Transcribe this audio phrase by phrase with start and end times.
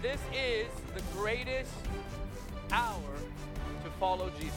[0.00, 1.74] This is the greatest
[2.70, 3.16] hour
[3.82, 4.54] to follow Jesus.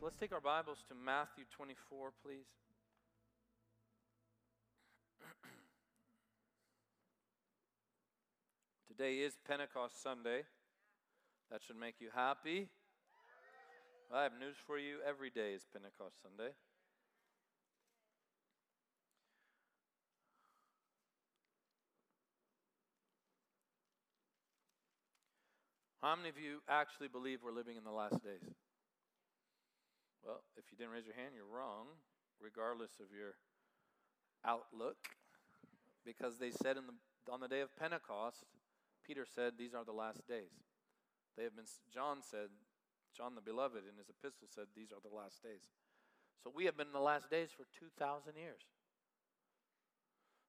[0.00, 2.46] Let's take our Bibles to Matthew 24, please.
[8.86, 10.44] Today is Pentecost Sunday.
[11.50, 12.68] That should make you happy.
[14.14, 14.98] I have news for you.
[15.04, 16.52] Every day is Pentecost Sunday.
[26.04, 28.44] How many of you actually believe we're living in the last days?
[30.20, 31.96] Well, if you didn't raise your hand, you're wrong,
[32.36, 33.40] regardless of your
[34.44, 35.00] outlook,
[36.04, 38.44] because they said the, on the day of Pentecost,
[39.00, 40.52] Peter said, These are the last days.
[41.38, 42.52] They have been, John said,
[43.16, 45.64] John the Beloved in his epistle said, These are the last days.
[46.44, 48.60] So we have been in the last days for 2,000 years.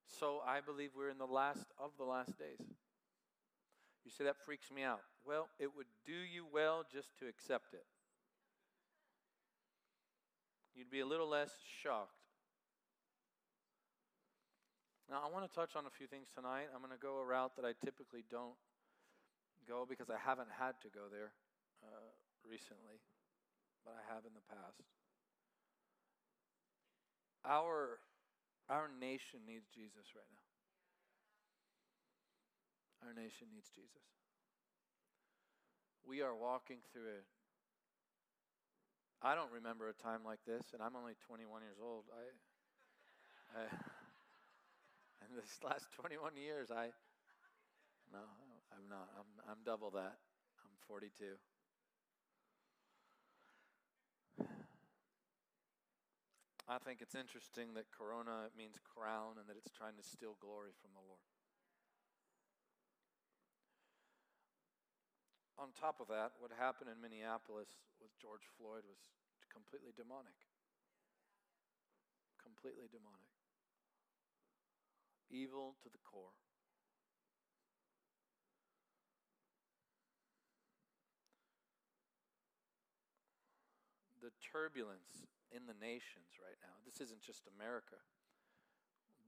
[0.04, 2.60] So I believe we're in the last of the last days.
[4.06, 5.02] You say that freaks me out.
[5.26, 7.82] Well, it would do you well just to accept it.
[10.78, 11.50] You'd be a little less
[11.82, 12.14] shocked.
[15.10, 16.70] Now, I want to touch on a few things tonight.
[16.70, 18.54] I'm going to go a route that I typically don't
[19.66, 21.34] go because I haven't had to go there
[21.82, 22.06] uh,
[22.46, 23.02] recently,
[23.82, 24.86] but I have in the past.
[27.42, 27.98] Our,
[28.70, 30.45] our nation needs Jesus right now.
[33.06, 34.02] Our nation needs Jesus.
[36.02, 37.26] We are walking through it.
[39.22, 42.10] I don't remember a time like this, and I'm only 21 years old.
[42.10, 42.26] I,
[43.54, 43.62] I
[45.22, 46.90] in this last 21 years, I
[48.10, 48.26] no,
[48.74, 49.06] I'm not.
[49.14, 50.18] I'm I'm double that.
[50.66, 51.38] I'm 42.
[56.68, 60.74] I think it's interesting that corona means crown and that it's trying to steal glory
[60.82, 61.35] from the Lord.
[65.56, 69.00] On top of that, what happened in Minneapolis with George Floyd was
[69.48, 70.36] completely demonic.
[72.36, 73.32] Completely demonic.
[75.32, 76.36] Evil to the core.
[84.20, 85.24] The turbulence
[85.54, 87.96] in the nations right now, this isn't just America.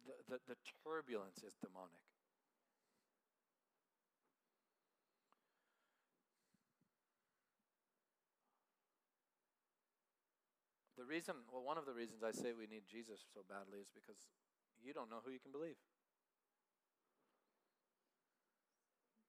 [0.05, 2.08] The, the, the turbulence is demonic.
[10.99, 13.87] The reason, well, one of the reasons I say we need Jesus so badly is
[13.95, 14.19] because
[14.83, 15.79] you don't know who you can believe.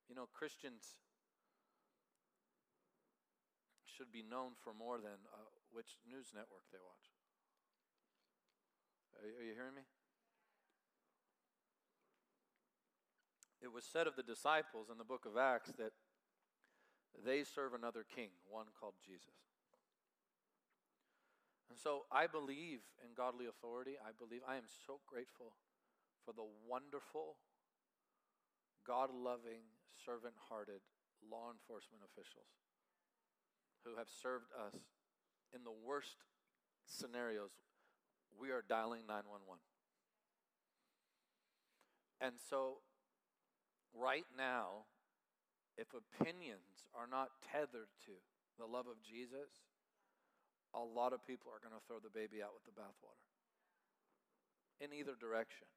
[0.10, 0.98] You know, Christians
[3.86, 7.14] should be known for more than uh, which news network they watch.
[9.22, 9.86] Are, are you hearing me?
[13.62, 15.94] It was said of the disciples in the book of Acts that
[17.14, 19.49] they serve another king, one called Jesus.
[21.70, 23.94] And so I believe in godly authority.
[24.02, 25.54] I believe, I am so grateful
[26.26, 27.38] for the wonderful,
[28.86, 30.82] God loving, servant hearted
[31.22, 32.50] law enforcement officials
[33.86, 34.76] who have served us
[35.54, 36.26] in the worst
[36.86, 37.54] scenarios.
[38.34, 39.62] We are dialing 911.
[42.22, 42.84] And so,
[43.94, 44.90] right now,
[45.78, 48.20] if opinions are not tethered to
[48.58, 49.69] the love of Jesus,
[50.74, 53.26] a lot of people are going to throw the baby out with the bathwater
[54.80, 55.68] in either direction.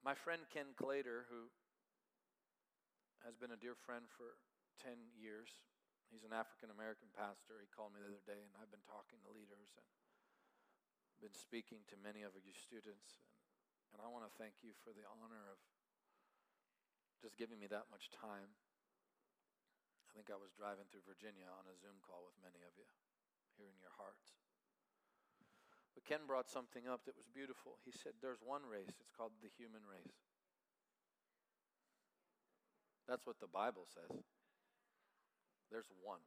[0.00, 1.52] My friend Ken Clater, who
[3.20, 4.40] has been a dear friend for
[4.80, 5.52] 10 years,
[6.08, 7.60] he's an African American pastor.
[7.60, 9.84] He called me the other day, and I've been talking to leaders and
[11.20, 13.20] been speaking to many of you students.
[13.20, 13.28] And,
[13.92, 15.60] and I want to thank you for the honor of
[17.20, 18.56] just giving me that much time.
[20.10, 22.90] I think I was driving through Virginia on a Zoom call with many of you,
[23.54, 24.34] hearing your hearts.
[25.94, 27.78] But Ken brought something up that was beautiful.
[27.86, 30.18] He said, There's one race, it's called the human race.
[33.06, 34.22] That's what the Bible says.
[35.70, 36.26] There's one.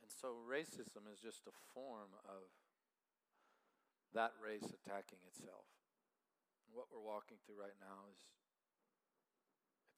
[0.00, 2.48] And so racism is just a form of
[4.12, 5.68] that race attacking itself.
[6.72, 8.24] what we're walking through right now is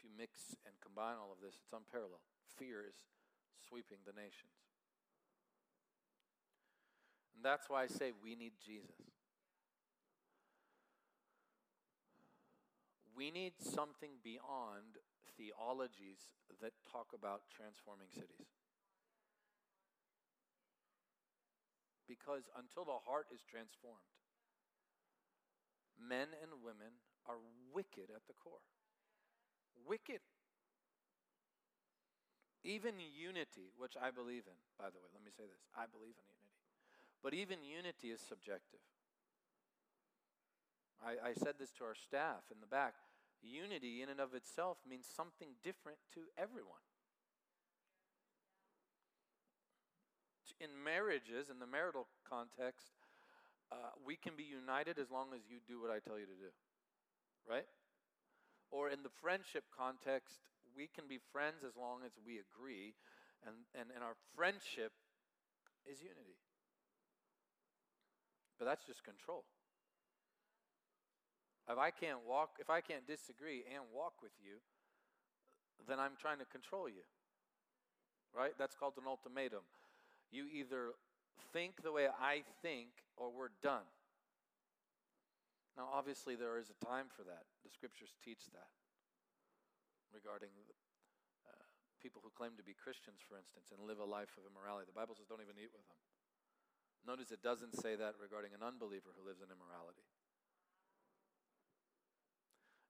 [0.05, 2.21] you mix and combine all of this, it's unparalleled.
[2.61, 3.09] Fear is
[3.57, 4.53] sweeping the nations.
[7.33, 9.01] And that's why I say we need Jesus.
[13.17, 15.01] We need something beyond
[15.41, 16.31] theologies
[16.61, 18.53] that talk about transforming cities.
[22.07, 24.13] Because until the heart is transformed,
[25.97, 27.41] men and women are
[27.73, 28.67] wicked at the core.
[29.83, 30.23] Wicked.
[32.65, 36.17] Even unity, which I believe in, by the way, let me say this I believe
[36.17, 36.65] in unity.
[37.21, 38.81] But even unity is subjective.
[41.05, 42.95] I, I said this to our staff in the back.
[43.45, 46.81] Unity, in and of itself, means something different to everyone.
[50.61, 52.97] In marriages, in the marital context,
[53.73, 56.39] uh, we can be united as long as you do what I tell you to
[56.39, 56.53] do,
[57.45, 57.67] right?
[58.75, 60.43] Or in the friendship context,
[60.75, 62.99] we can be friends as long as we agree,
[63.47, 64.91] and, and, and our friendship
[65.87, 66.43] is unity.
[68.59, 69.45] But that's just control.
[71.71, 74.59] If I can't walk, if I can't disagree and walk with you,
[75.87, 77.07] then I'm trying to control you.
[78.35, 78.59] Right?
[78.59, 79.63] That's called an ultimatum.
[80.33, 80.99] You either
[81.53, 83.87] think the way I think or we're done.
[85.75, 87.51] Now, obviously, there is a time for that.
[87.67, 88.71] The scriptures teach that
[90.15, 90.55] regarding
[91.43, 91.67] uh,
[91.99, 94.87] people who claim to be Christians, for instance, and live a life of immorality.
[94.87, 95.99] The Bible says don't even eat with them.
[97.03, 100.07] Notice it doesn't say that regarding an unbeliever who lives in immorality.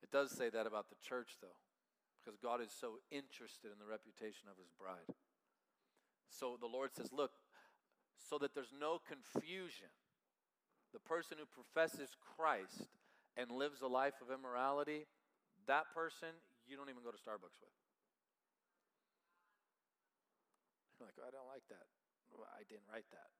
[0.04, 1.58] It does say that about the church, though,
[2.20, 5.08] because God is so interested in the reputation of his bride.
[6.28, 7.32] So the Lord says, Look,
[8.20, 9.90] so that there's no confusion,
[10.94, 12.86] the person who professes Christ
[13.36, 15.10] and lives a life of immorality,
[15.66, 16.30] that person
[16.70, 17.74] you don't even go to Starbucks with.
[20.96, 21.90] You're like, oh, I don't like that.
[22.30, 23.34] Well, I didn't write that.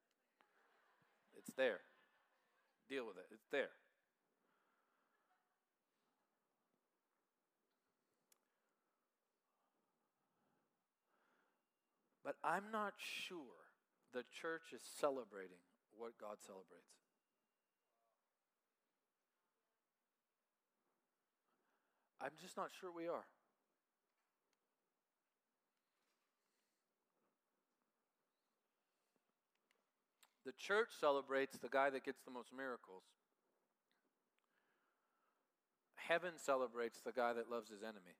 [1.38, 1.78] It's there.
[2.90, 3.26] Deal with it.
[3.32, 3.70] It's there.
[12.24, 13.70] But I'm not sure
[14.12, 15.60] the church is celebrating
[15.96, 17.03] what God celebrates.
[22.24, 23.26] I'm just not sure we are.
[30.46, 33.04] The church celebrates the guy that gets the most miracles.
[35.96, 38.16] Heaven celebrates the guy that loves his enemy.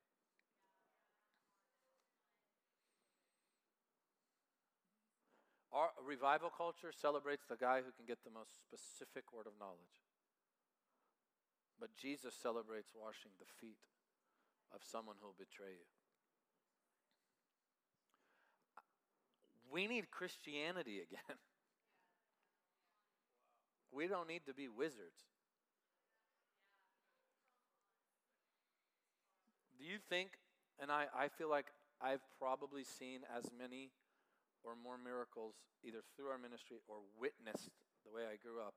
[5.73, 10.05] Our revival culture celebrates the guy who can get the most specific word of knowledge.
[11.81, 13.81] But Jesus celebrates washing the feet
[14.75, 15.87] of someone who will betray you.
[19.71, 21.39] We need Christianity again.
[23.95, 25.23] We don't need to be wizards.
[29.79, 30.35] Do you think,
[30.83, 31.71] and I, I feel like
[32.03, 33.95] I've probably seen as many
[34.65, 35.55] or more miracles
[35.87, 37.71] either through our ministry or witnessed
[38.03, 38.75] the way I grew up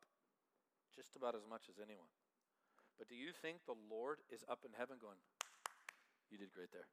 [0.93, 2.13] just about as much as anyone.
[2.97, 5.21] But do you think the Lord is up in heaven going,
[6.31, 6.87] You did great there?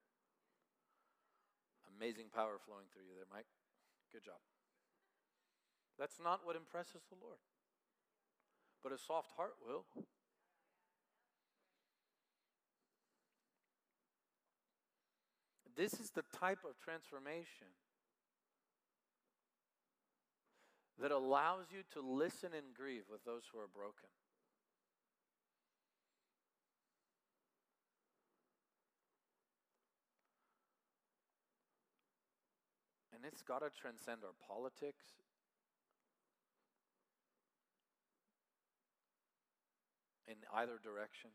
[1.98, 3.46] Amazing power flowing through you there, Mike.
[4.12, 4.38] Good job.
[5.98, 7.38] That's not what impresses the Lord.
[8.82, 9.86] But a soft heart will.
[15.76, 17.66] This is the type of transformation
[21.00, 24.08] that allows you to listen and grieve with those who are broken.
[33.24, 35.16] And it's got to transcend our politics.
[40.28, 41.30] In either direction.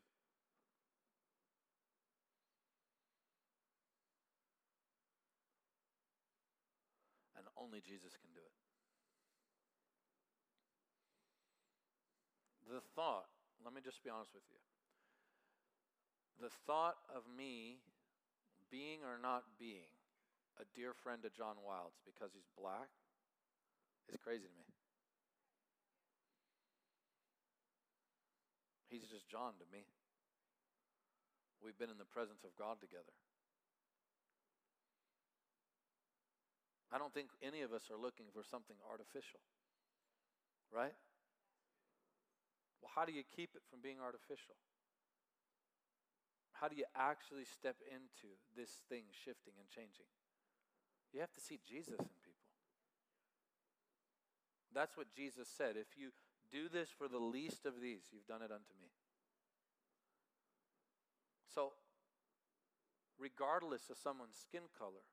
[7.35, 8.53] And only Jesus can do it.
[12.69, 13.25] the thought,
[13.65, 14.61] let me just be honest with you.
[16.39, 17.79] The thought of me
[18.69, 19.98] being or not being
[20.59, 22.91] a dear friend to John Wilds because he's black
[24.11, 24.67] is crazy to me.
[28.91, 29.87] He's just John to me.
[31.63, 33.15] We've been in the presence of God together.
[36.89, 39.39] I don't think any of us are looking for something artificial,
[40.73, 40.95] right?
[42.81, 44.57] Well, how do you keep it from being artificial?
[46.57, 50.09] How do you actually step into this thing shifting and changing?
[51.13, 52.49] You have to see Jesus in people.
[54.73, 55.75] That's what Jesus said.
[55.75, 56.11] If you
[56.51, 58.93] do this for the least of these, you've done it unto me.
[61.53, 61.73] So,
[63.17, 65.09] regardless of someone's skin color,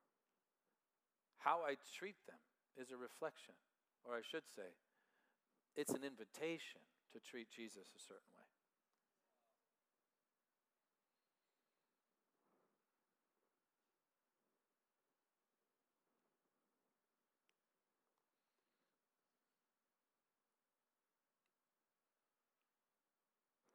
[1.39, 2.41] how I treat them
[2.77, 3.55] is a reflection,
[4.05, 4.77] or I should say,
[5.75, 8.36] it's an invitation to treat Jesus a certain way.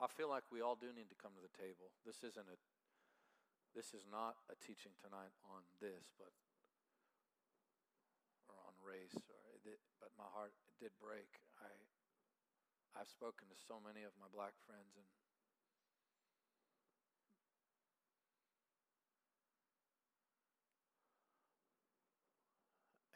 [0.01, 1.93] I feel like we all do need to come to the table.
[2.01, 2.58] This isn't a
[3.77, 6.34] this is not a teaching tonight on this, but
[8.50, 9.41] or on race or
[10.01, 11.29] but my heart did break.
[11.62, 11.70] I
[12.98, 15.05] I've spoken to so many of my black friends and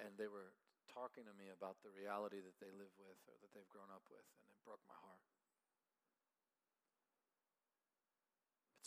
[0.05, 0.53] and they were
[0.85, 4.05] talking to me about the reality that they live with or that they've grown up
[4.13, 5.25] with and it broke my heart.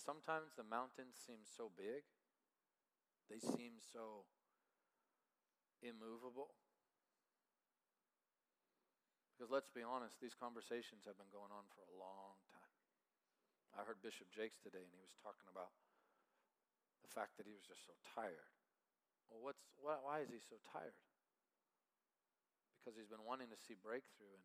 [0.08, 2.00] Sometimes the mountains seem so big,
[3.28, 4.24] they seem so
[5.84, 6.56] immovable.
[9.36, 12.72] Because let's be honest, these conversations have been going on for a long time.
[13.76, 15.76] I heard Bishop Jakes today, and he was talking about
[17.04, 18.48] the fact that he was just so tired.
[19.28, 20.96] Well, what's why, why is he so tired?
[22.80, 24.44] Because he's been wanting to see breakthrough and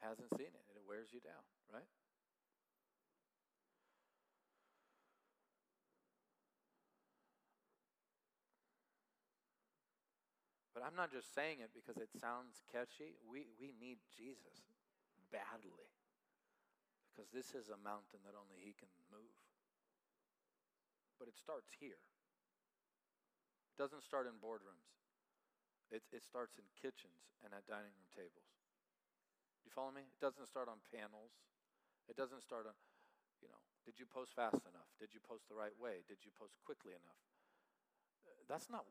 [0.00, 1.86] hasn't seen it, and it wears you down, right?
[10.80, 13.20] But I'm not just saying it because it sounds catchy.
[13.28, 14.64] We, we need Jesus
[15.28, 15.92] badly
[17.12, 19.36] because this is a mountain that only He can move.
[21.20, 22.00] But it starts here.
[22.00, 24.88] It doesn't start in boardrooms.
[25.92, 28.48] It, it starts in kitchens and at dining room tables.
[29.68, 30.08] You follow me?
[30.08, 31.36] It doesn't start on panels.
[32.08, 32.72] It doesn't start on,
[33.44, 34.88] you know, did you post fast enough?
[34.96, 36.08] Did you post the right way?
[36.08, 37.20] Did you post quickly enough?
[38.48, 38.88] That's not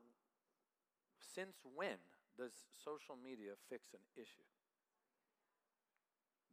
[1.20, 2.00] since when
[2.40, 4.48] does social media fix an issue?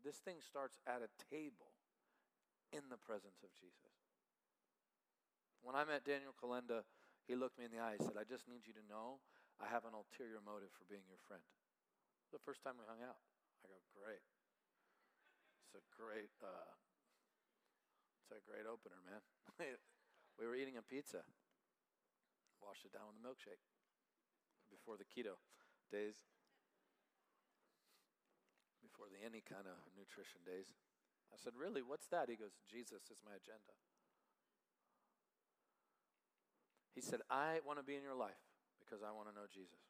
[0.02, 1.74] This thing starts at a table
[2.74, 3.94] in the presence of Jesus.
[5.62, 6.86] When I met Daniel Kolenda,
[7.26, 9.18] he looked me in the eye and said, I just need you to know
[9.58, 11.42] I have an ulterior motive for being your friend.
[12.30, 13.18] The first time we hung out,
[13.62, 14.22] I go, great.
[15.66, 16.70] It's a great, uh,
[18.22, 19.22] it's a great opener, man.
[20.38, 21.26] we were eating a pizza.
[22.62, 23.62] Washed it down with a milkshake
[24.76, 25.40] before the keto
[25.88, 26.28] days,
[28.84, 30.76] before the any kind of nutrition days.
[31.32, 31.80] I said, Really?
[31.80, 32.28] What's that?
[32.28, 33.72] He goes, Jesus is my agenda.
[36.92, 38.40] He said, I want to be in your life
[38.80, 39.84] because I want to know Jesus.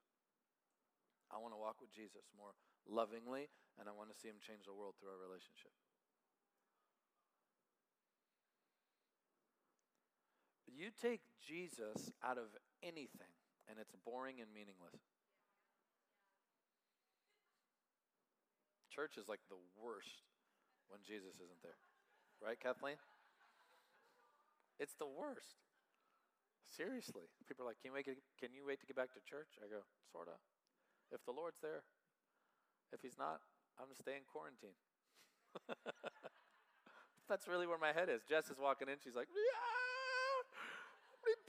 [1.31, 2.55] I want to walk with Jesus more
[2.87, 5.75] lovingly, and I want to see him change the world through our relationship.
[10.67, 12.53] You take Jesus out of
[12.83, 13.33] anything,
[13.69, 14.99] and it's boring and meaningless.
[18.91, 20.25] Church is like the worst
[20.89, 21.77] when Jesus isn't there.
[22.41, 22.97] Right, Kathleen?
[24.81, 25.61] It's the worst.
[26.65, 27.29] Seriously.
[27.49, 28.09] People are like, can you, wait,
[28.41, 29.61] can you wait to get back to church?
[29.61, 30.41] I go, sort of.
[31.13, 31.85] If the Lord's there.
[32.93, 33.41] If he's not,
[33.77, 34.77] I'm going to stay in quarantine.
[37.29, 38.23] That's really where my head is.
[38.23, 38.97] Jess is walking in.
[39.03, 39.96] She's like, yeah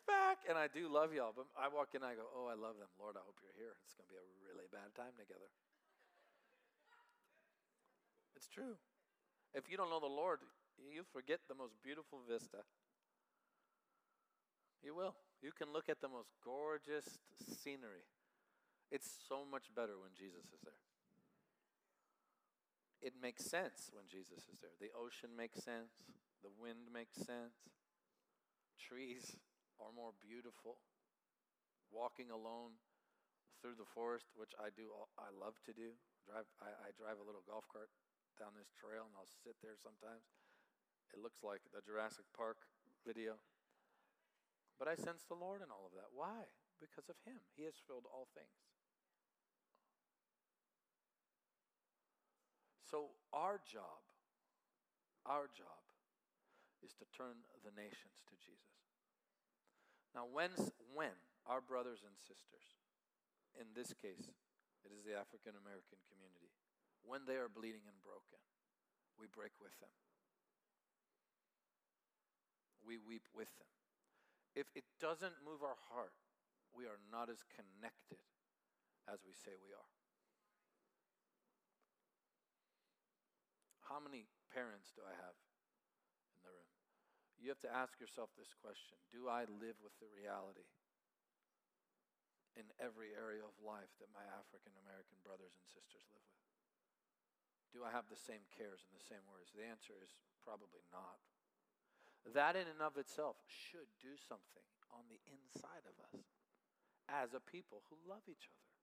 [0.08, 0.48] back.
[0.48, 2.80] And I do love y'all, but I walk in and I go, oh, I love
[2.80, 2.90] them.
[2.96, 3.76] Lord, I hope you're here.
[3.84, 5.52] It's going to be a really bad time together.
[8.34, 8.80] It's true.
[9.54, 10.40] If you don't know the Lord,
[10.80, 12.64] you forget the most beautiful vista.
[14.82, 15.16] You will.
[15.42, 18.08] You can look at the most gorgeous scenery.
[18.92, 20.82] It's so much better when Jesus is there.
[23.02, 24.74] It makes sense when Jesus is there.
[24.80, 25.94] The ocean makes sense,
[26.42, 27.54] the wind makes sense,
[28.80, 29.38] trees
[29.82, 30.82] are more beautiful.
[31.90, 32.76] Walking alone
[33.62, 35.96] through the forest, which I do, I love to do.
[36.28, 37.90] Drive, I, I drive a little golf cart
[38.38, 40.28] down this trail, and I'll sit there sometimes.
[41.16, 42.60] It looks like the Jurassic Park
[43.08, 43.40] video.
[44.78, 46.14] But I sense the Lord in all of that.
[46.14, 46.46] Why?
[46.78, 47.42] Because of Him.
[47.58, 48.62] He has filled all things.
[52.86, 54.00] So, our job,
[55.26, 55.84] our job
[56.80, 58.77] is to turn the nations to Jesus.
[60.18, 61.14] Now, when's, when
[61.46, 62.66] our brothers and sisters,
[63.54, 64.34] in this case,
[64.82, 66.50] it is the African American community,
[67.06, 68.42] when they are bleeding and broken,
[69.22, 69.94] we break with them.
[72.82, 73.70] We weep with them.
[74.58, 76.18] If it doesn't move our heart,
[76.74, 78.26] we are not as connected
[79.06, 79.94] as we say we are.
[83.86, 85.38] How many parents do I have
[87.42, 90.68] you have to ask yourself this question Do I live with the reality
[92.58, 96.48] in every area of life that my African American brothers and sisters live with?
[97.76, 99.54] Do I have the same cares and the same worries?
[99.54, 100.10] The answer is
[100.42, 101.22] probably not.
[102.34, 106.26] That, in and of itself, should do something on the inside of us
[107.08, 108.74] as a people who love each other.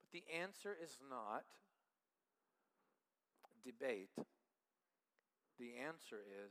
[0.00, 1.46] But the answer is not
[3.64, 4.10] debate,
[5.62, 6.50] the answer is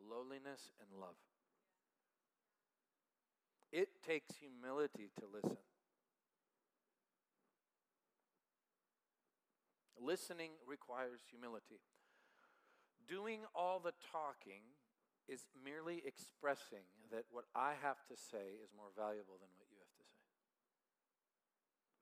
[0.00, 1.20] lowliness and love.
[3.68, 5.60] It takes humility to listen.
[10.00, 11.84] Listening requires humility.
[13.04, 14.64] Doing all the talking
[15.28, 19.76] is merely expressing that what I have to say is more valuable than what you
[19.76, 20.24] have to say.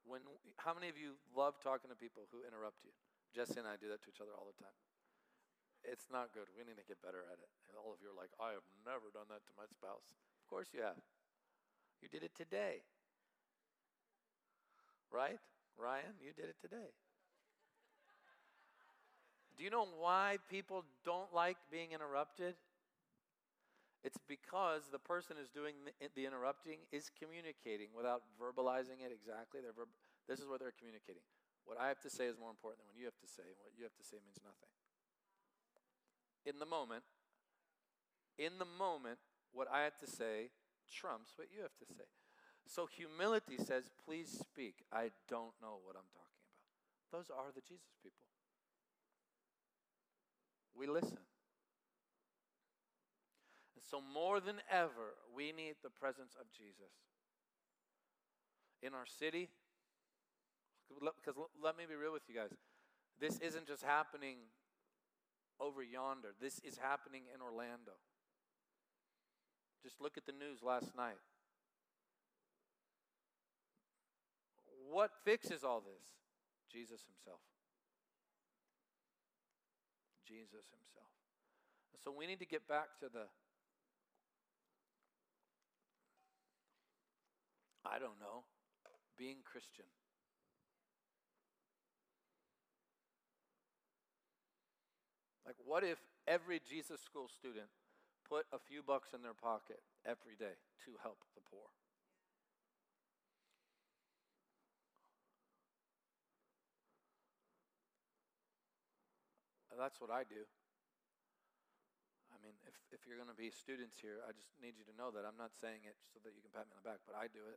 [0.07, 0.23] When,
[0.63, 2.95] how many of you love talking to people who interrupt you?
[3.35, 4.79] Jesse and I do that to each other all the time.
[5.85, 6.49] It's not good.
[6.53, 7.51] We need to get better at it.
[7.69, 10.13] And all of you are like, I have never done that to my spouse.
[10.13, 11.01] Of course you have.
[12.01, 12.85] You did it today.
[15.09, 15.41] Right?
[15.81, 16.93] Ryan, you did it today.
[19.57, 22.57] Do you know why people don't like being interrupted?
[24.01, 29.61] It's because the person who's doing the, interrupting is communicating without verbalizing it exactly.
[29.77, 29.93] Verb-
[30.25, 31.21] this is what they're communicating.
[31.69, 33.61] What I have to say is more important than what you have to say, and
[33.61, 34.73] what you have to say means nothing.
[36.47, 37.05] In the moment,
[38.39, 39.19] in the moment,
[39.53, 40.51] what I have to say
[40.91, 42.09] trumps what you have to say.
[42.67, 44.85] So humility says, please speak.
[44.93, 47.19] I don't know what I'm talking about.
[47.19, 48.27] Those are the Jesus people.
[50.75, 51.19] We listen.
[53.77, 56.95] And so, more than ever, we need the presence of Jesus
[58.83, 59.51] in our city.
[60.89, 62.51] Because let me be real with you guys.
[63.21, 64.39] This isn't just happening
[65.61, 67.93] over yonder, this is happening in Orlando.
[69.83, 71.21] Just look at the news last night.
[74.91, 76.03] What fixes all this?
[76.73, 77.41] Jesus Himself.
[80.27, 81.11] Jesus Himself.
[82.03, 83.27] So we need to get back to the,
[87.85, 88.45] I don't know,
[89.19, 89.85] being Christian.
[95.65, 97.69] What if every Jesus school student
[98.29, 101.71] put a few bucks in their pocket every day to help the poor?
[109.81, 110.45] That's what I do.
[112.29, 114.93] I mean, if, if you're going to be students here, I just need you to
[114.93, 117.01] know that I'm not saying it so that you can pat me on the back,
[117.09, 117.57] but I do it.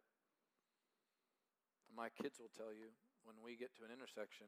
[1.92, 2.96] My kids will tell you
[3.28, 4.48] when we get to an intersection,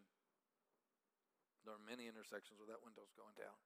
[1.65, 3.57] there are many intersections where that window's going down,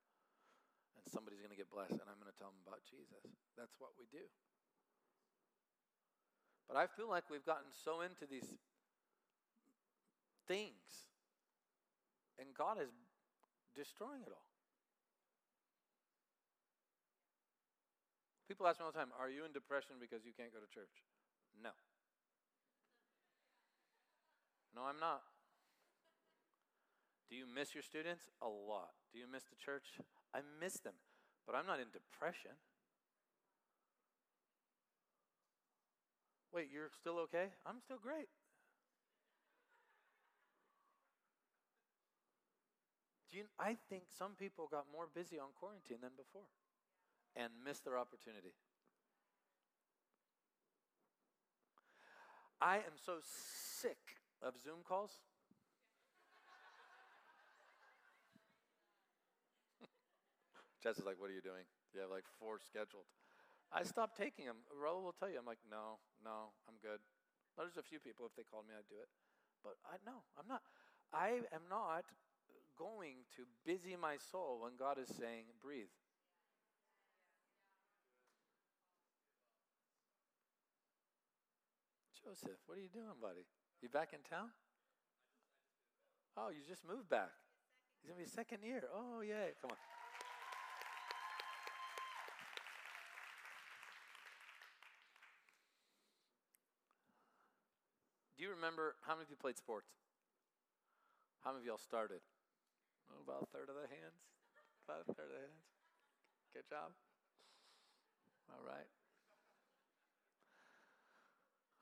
[0.96, 3.28] and somebody's going to get blessed, and I'm going to tell them about Jesus.
[3.60, 4.24] That's what we do.
[6.72, 8.48] But I feel like we've gotten so into these
[10.48, 11.12] things,
[12.40, 12.94] and God is
[13.76, 14.50] destroying it all.
[18.50, 20.72] People ask me all the time, Are you in depression because you can't go to
[20.74, 21.06] church?
[21.54, 21.70] No.
[24.74, 25.29] No, I'm not.
[27.30, 28.28] Do you miss your students?
[28.42, 28.98] A lot.
[29.14, 30.02] Do you miss the church?
[30.34, 30.98] I miss them,
[31.46, 32.58] but I'm not in depression.
[36.52, 37.54] Wait, you're still okay?
[37.66, 38.28] I'm still great.
[43.30, 46.50] Do you, I think some people got more busy on quarantine than before
[47.36, 48.58] and missed their opportunity.
[52.60, 55.20] I am so sick of Zoom calls.
[60.82, 61.68] Jess is like, What are you doing?
[61.94, 63.08] You have like four scheduled.
[63.70, 64.66] I stopped taking them.
[64.74, 65.38] Raul will tell you.
[65.38, 67.00] I'm like, No, no, I'm good.
[67.60, 69.12] There's a few people, if they called me, I'd do it.
[69.64, 70.64] But I no, I'm not.
[71.12, 72.06] I am not
[72.78, 75.92] going to busy my soul when God is saying, breathe?
[82.24, 83.44] Joseph, what are you doing, buddy?
[83.82, 84.50] You back in town?
[86.38, 87.32] Oh, you just moved back.
[88.02, 88.84] He's gonna be second year.
[88.96, 89.58] Oh, yay.
[89.62, 89.78] Come on.
[98.40, 99.92] Do you remember how many of you played sports?
[101.44, 102.24] How many of y'all started?
[103.12, 104.16] Oh, about a third of the hands.
[104.88, 105.68] About a third of the hands.
[106.56, 106.96] Good job.
[108.48, 108.88] All right.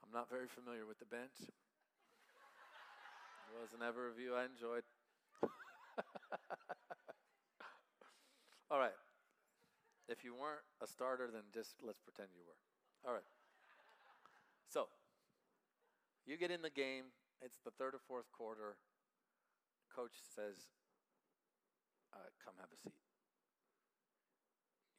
[0.02, 1.46] I'm not very familiar with the bench.
[1.46, 1.54] It
[3.54, 4.82] wasn't ever a view I enjoyed.
[8.74, 8.98] All right.
[10.10, 12.58] If you weren't a starter, then just let's pretend you were.
[13.06, 13.30] All right.
[14.74, 14.90] So,
[16.28, 17.16] you get in the game.
[17.40, 18.76] It's the third or fourth quarter.
[19.88, 20.68] coach says,
[22.12, 23.00] uh, Come have a seat.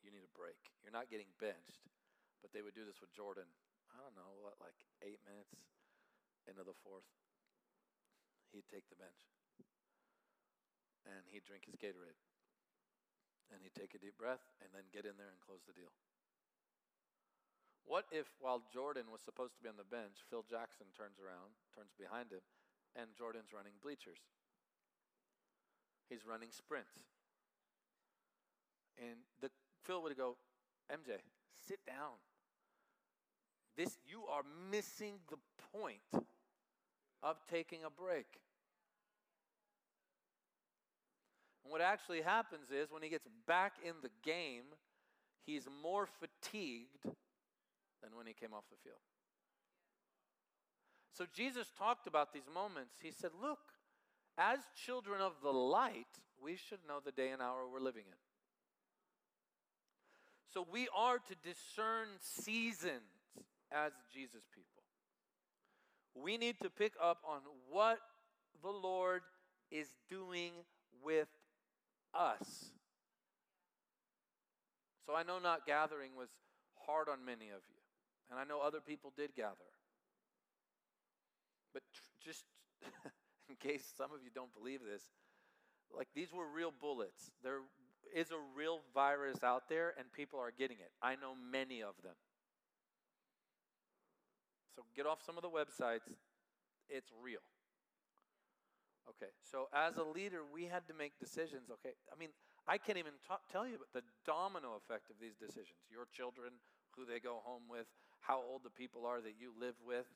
[0.00, 0.56] You need a break.
[0.80, 1.84] You're not getting benched.
[2.40, 3.50] But they would do this with Jordan,
[3.92, 5.58] I don't know, what, like eight minutes
[6.48, 7.04] into the fourth.
[8.54, 9.28] He'd take the bench.
[11.04, 12.16] And he'd drink his Gatorade.
[13.52, 15.92] And he'd take a deep breath and then get in there and close the deal.
[17.88, 21.56] What if, while Jordan was supposed to be on the bench, Phil Jackson turns around,
[21.74, 22.44] turns behind him,
[22.94, 24.20] and Jordan's running bleachers?
[26.10, 27.08] He's running sprints.
[29.00, 29.48] And the
[29.84, 30.36] Phil would go,
[30.92, 31.16] MJ,
[31.66, 32.20] sit down.
[33.74, 35.38] This you are missing the
[35.72, 36.28] point
[37.22, 38.26] of taking a break.
[41.64, 44.64] And what actually happens is when he gets back in the game,
[45.46, 46.98] he's more fatigued
[48.02, 49.00] than when he came off the field.
[51.12, 52.94] So Jesus talked about these moments.
[53.02, 53.58] He said, Look,
[54.36, 56.06] as children of the light,
[56.40, 58.18] we should know the day and hour we're living in.
[60.52, 63.02] So we are to discern seasons
[63.70, 64.82] as Jesus people.
[66.14, 67.98] We need to pick up on what
[68.62, 69.22] the Lord
[69.70, 70.52] is doing
[71.02, 71.28] with
[72.14, 72.72] us.
[75.06, 76.28] So I know not gathering was
[76.86, 77.77] hard on many of you,
[78.30, 79.70] and I know other people did gather.
[81.72, 82.44] But tr- just
[83.48, 85.02] in case some of you don't believe this,
[85.94, 87.30] like these were real bullets.
[87.42, 87.60] There
[88.14, 90.90] is a real virus out there, and people are getting it.
[91.02, 92.14] I know many of them.
[94.76, 96.08] So get off some of the websites.
[96.88, 97.40] It's real.
[99.08, 101.70] Okay, so as a leader, we had to make decisions.
[101.80, 102.28] Okay, I mean,
[102.68, 103.16] I can't even
[103.50, 105.80] tell you about the domino effect of these decisions.
[105.90, 106.52] Your children,
[106.94, 107.88] who they go home with,
[108.20, 110.06] how old the people are that you live with,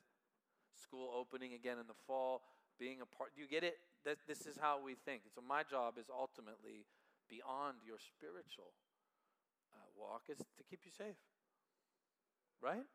[0.73, 2.41] school opening again in the fall,
[2.79, 3.31] being a part.
[3.35, 3.77] Do you get it?
[4.03, 5.21] This is how we think.
[5.33, 6.85] So my job is ultimately
[7.29, 8.73] beyond your spiritual
[9.73, 11.15] uh, walk is to keep you safe.
[12.61, 12.85] Right?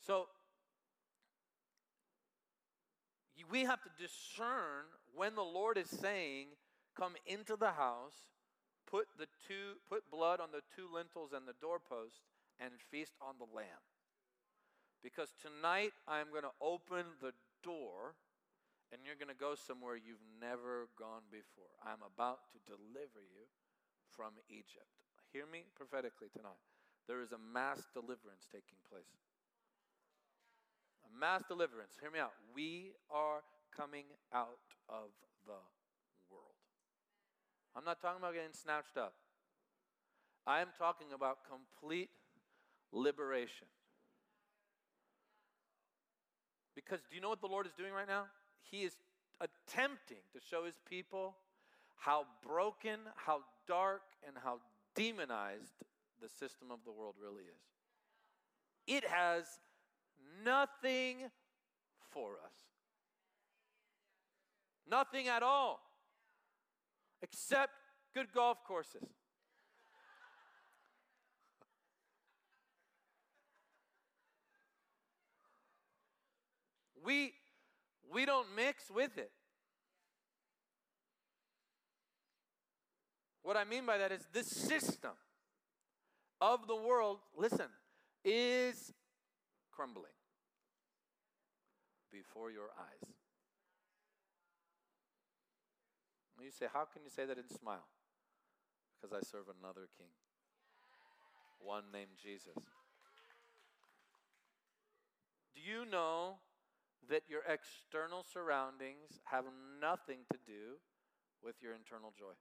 [0.00, 0.26] So
[3.50, 6.48] we have to discern when the Lord is saying,
[6.96, 8.26] Come into the house,
[8.90, 12.22] put, the two, put blood on the two lintels and the doorpost,
[12.58, 13.86] and feast on the lamb.
[15.02, 17.32] Because tonight I'm going to open the
[17.62, 18.18] door
[18.90, 21.70] and you're going to go somewhere you've never gone before.
[21.84, 23.46] I'm about to deliver you
[24.10, 24.88] from Egypt.
[25.32, 26.60] Hear me prophetically tonight.
[27.06, 29.12] There is a mass deliverance taking place
[31.08, 31.96] a mass deliverance.
[32.00, 32.32] Hear me out.
[32.54, 33.42] We are
[33.74, 35.10] coming out of
[35.46, 35.58] the
[36.30, 36.58] world.
[37.76, 39.14] I'm not talking about getting snatched up.
[40.46, 42.10] I am talking about complete
[42.92, 43.68] liberation.
[46.78, 48.26] Because do you know what the Lord is doing right now?
[48.62, 48.92] He is
[49.40, 51.34] attempting to show his people
[51.96, 54.60] how broken, how dark, and how
[54.94, 55.74] demonized
[56.22, 57.64] the system of the world really is.
[58.86, 59.44] It has
[60.44, 61.16] nothing
[62.12, 62.54] for us.
[64.88, 65.80] Nothing at all.
[67.22, 67.72] Except
[68.14, 69.02] good golf courses.
[77.08, 77.32] We
[78.12, 79.30] we don't mix with it.
[83.42, 85.12] What I mean by that is this system
[86.38, 87.68] of the world, listen,
[88.24, 88.92] is
[89.72, 90.12] crumbling
[92.12, 93.10] before your eyes.
[96.36, 97.86] And you say, How can you say that and smile?
[99.00, 100.08] Because I serve another king,
[101.58, 102.54] one named Jesus.
[105.54, 106.36] Do you know
[107.08, 109.44] that your external surroundings have
[109.80, 110.76] nothing to do
[111.42, 112.34] with your internal joy?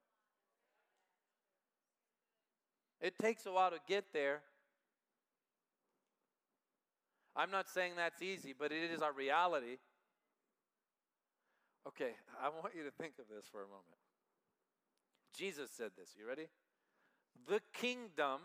[3.00, 4.42] It takes a while to get there,
[7.38, 9.78] I'm not saying that's easy, but it is our reality.
[11.88, 12.12] Okay,
[12.44, 13.86] I want you to think of this for a moment.
[15.38, 16.16] Jesus said this.
[16.20, 16.48] You ready?
[17.48, 18.42] The kingdom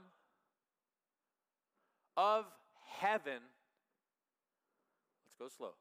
[2.19, 2.45] of
[3.01, 3.41] heaven,
[5.25, 5.73] let's go slow.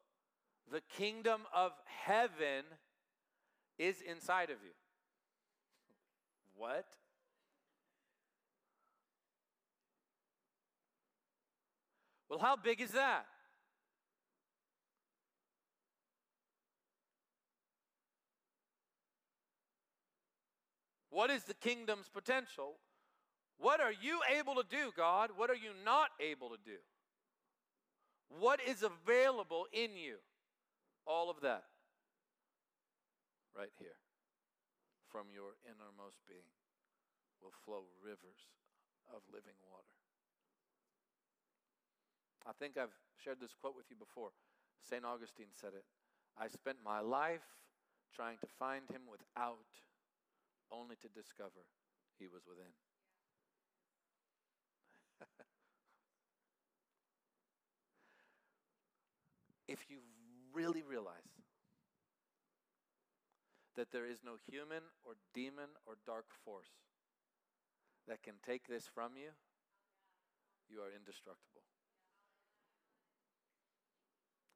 [0.71, 2.63] The kingdom of heaven
[3.77, 4.71] is inside of you.
[6.55, 6.85] What?
[12.29, 13.25] Well, how big is that?
[21.09, 22.75] What is the kingdom's potential?
[23.57, 25.31] What are you able to do, God?
[25.35, 26.77] What are you not able to do?
[28.39, 30.15] What is available in you?
[31.05, 31.63] All of that.
[33.55, 33.97] right here.
[35.11, 36.47] From your innermost being
[37.43, 38.47] will flow rivers
[39.11, 39.97] of living water.
[42.47, 44.31] I think I've shared this quote with you before.
[44.81, 45.05] St.
[45.05, 45.85] Augustine said it
[46.37, 47.45] I spent my life
[48.15, 49.67] trying to find him without,
[50.71, 51.67] only to discover
[52.17, 52.71] he was within.
[59.67, 59.99] if you
[60.53, 61.15] really realize
[63.75, 66.71] that there is no human or demon or dark force
[68.07, 69.29] that can take this from you,
[70.69, 71.61] you are indestructible.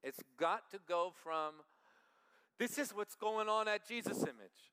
[0.03, 1.55] It's got to go from
[2.59, 4.71] this is what's going on at Jesus Image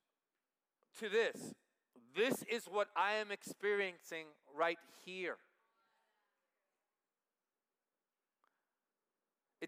[0.99, 1.53] to this.
[2.15, 5.37] This is what I am experiencing right here.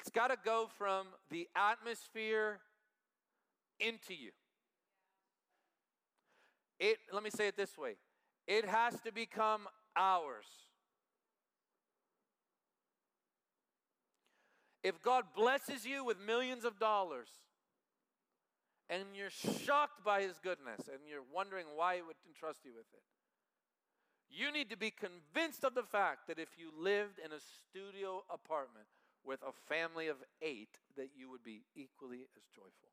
[0.06, 2.60] It's got to go from the atmosphere
[3.80, 4.30] into you.
[6.80, 7.96] It let me say it this way.
[8.46, 9.62] It has to become
[9.96, 10.46] ours.
[14.84, 17.30] If God blesses you with millions of dollars
[18.88, 22.86] and you're shocked by his goodness and you're wondering why he would entrust you with
[22.94, 23.02] it,
[24.30, 28.24] you need to be convinced of the fact that if you lived in a studio
[28.32, 28.86] apartment
[29.25, 32.89] with a family of eight, that you would be equally as joyful.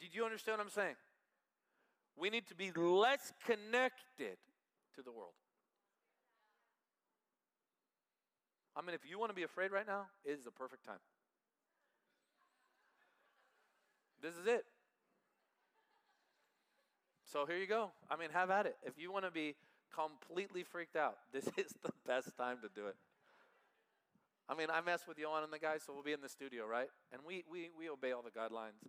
[0.00, 0.94] Did you understand what I'm saying?
[2.16, 4.38] We need to be less connected
[4.94, 5.32] to the world.
[8.76, 11.00] I mean, if you want to be afraid right now, it is the perfect time.
[14.22, 14.64] This is it.
[17.24, 17.90] So here you go.
[18.10, 18.76] I mean, have at it.
[18.84, 19.54] If you want to be
[19.94, 22.96] completely freaked out, this is the best time to do it.
[24.48, 26.64] I mean, I mess with Johan and the guys, so we'll be in the studio,
[26.64, 26.88] right?
[27.12, 28.80] And we, we, we obey all the guidelines.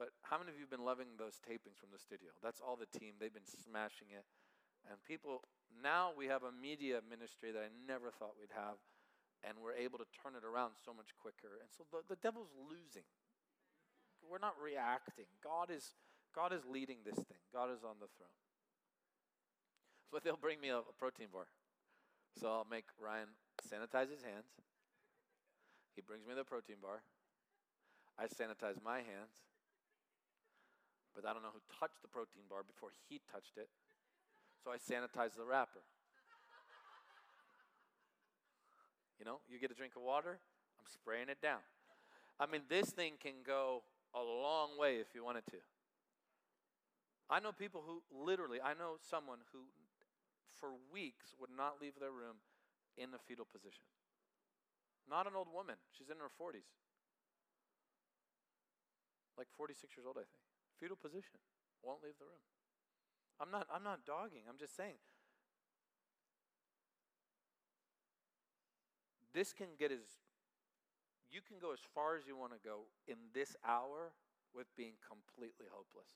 [0.00, 2.32] But how many of you have been loving those tapings from the studio?
[2.40, 3.20] That's all the team.
[3.20, 4.24] They've been smashing it.
[4.88, 8.80] And people, now we have a media ministry that I never thought we'd have.
[9.44, 11.60] And we're able to turn it around so much quicker.
[11.60, 13.04] And so the, the devil's losing.
[14.24, 15.28] We're not reacting.
[15.44, 15.92] God is,
[16.32, 18.43] God is leading this thing, God is on the throne.
[20.14, 21.50] So they'll bring me a, a protein bar.
[22.38, 23.34] So I'll make Ryan
[23.66, 24.46] sanitize his hands.
[25.98, 27.02] He brings me the protein bar.
[28.14, 29.42] I sanitize my hands.
[31.18, 33.66] But I don't know who touched the protein bar before he touched it.
[34.62, 35.82] So I sanitize the wrapper.
[39.18, 40.38] You know, you get a drink of water,
[40.78, 41.62] I'm spraying it down.
[42.38, 45.56] I mean, this thing can go a long way if you wanted to.
[47.30, 49.60] I know people who literally, I know someone who
[50.58, 52.42] for weeks would not leave their room
[52.96, 53.86] in a fetal position.
[55.08, 56.68] Not an old woman, she's in her 40s.
[59.36, 60.44] Like 46 years old, I think
[60.80, 61.38] fetal position,
[61.82, 62.44] won't leave the room.
[63.40, 64.98] I'm not, I'm not dogging, I'm just saying.
[69.34, 70.22] This can get as,
[71.30, 74.14] you can go as far as you want to go in this hour
[74.54, 76.14] with being completely hopeless.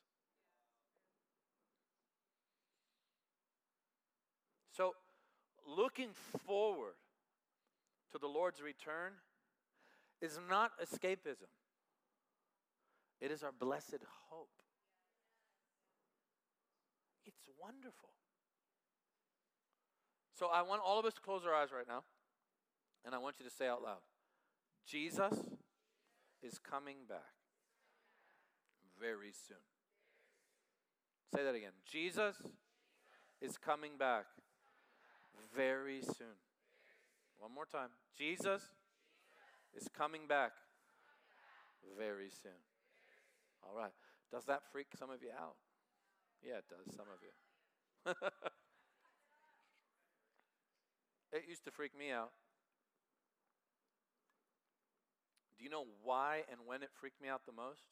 [4.79, 4.95] So,
[5.67, 6.11] looking
[6.47, 6.95] forward
[8.13, 9.15] to the Lord's return
[10.23, 11.51] is not escapism.
[13.21, 14.53] It is our blessed hope.
[17.27, 18.11] It's wonderful.
[20.33, 22.05] So I want all of us to close our eyes right now,
[23.05, 23.99] and I want you to say out loud
[24.87, 25.35] Jesus
[26.41, 27.19] is coming back
[29.01, 29.57] very soon.
[31.35, 31.73] Say that again.
[31.85, 32.37] Jesus
[33.43, 34.27] is coming back
[35.55, 36.39] very soon.
[37.39, 37.91] One more time.
[38.17, 38.63] Jesus
[39.75, 40.53] is coming back
[41.97, 42.59] very soon.
[43.63, 43.93] All right.
[44.31, 45.57] Does that freak some of you out?
[46.43, 47.33] Yeah, it does, some of you.
[51.39, 52.31] it used to freak me out.
[55.59, 57.83] Do you know why and when it freaked me out the most?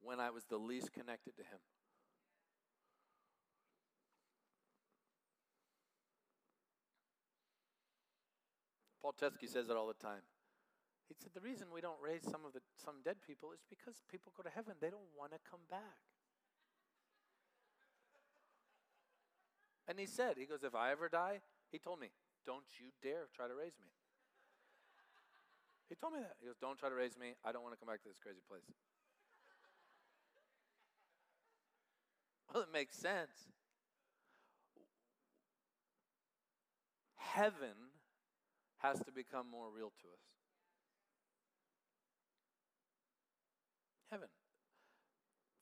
[0.00, 1.58] When I was the least connected to Him.
[9.02, 10.22] Paul Teskey says it all the time.
[11.08, 14.02] He said the reason we don't raise some of the some dead people is because
[14.10, 14.74] people go to heaven.
[14.80, 15.98] They don't want to come back.
[19.88, 21.40] And he said, he goes, if I ever die,
[21.72, 22.14] he told me,
[22.46, 23.90] don't you dare try to raise me.
[25.88, 26.36] He told me that.
[26.38, 27.34] He goes, don't try to raise me.
[27.44, 28.62] I don't want to come back to this crazy place.
[32.54, 33.50] Well, it makes sense.
[37.16, 37.89] Heaven
[38.80, 40.30] has to become more real to us.
[44.10, 44.28] heaven.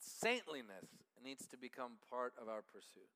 [0.00, 0.88] Saintliness
[1.22, 3.10] needs to become part of our pursuit.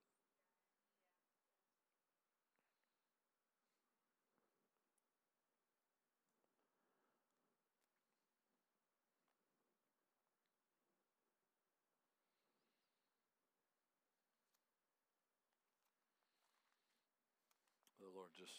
[17.99, 18.53] The Lord just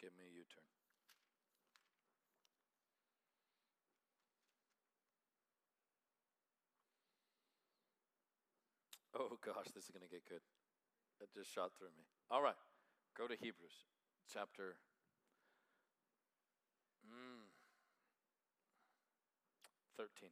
[0.00, 0.73] gave me a U turn.
[9.32, 10.44] Oh gosh, this is going to get good.
[11.20, 12.04] It just shot through me.
[12.30, 12.58] All right,
[13.16, 13.88] go to Hebrews
[14.28, 14.76] chapter
[17.08, 17.48] mm,
[19.96, 20.28] 13.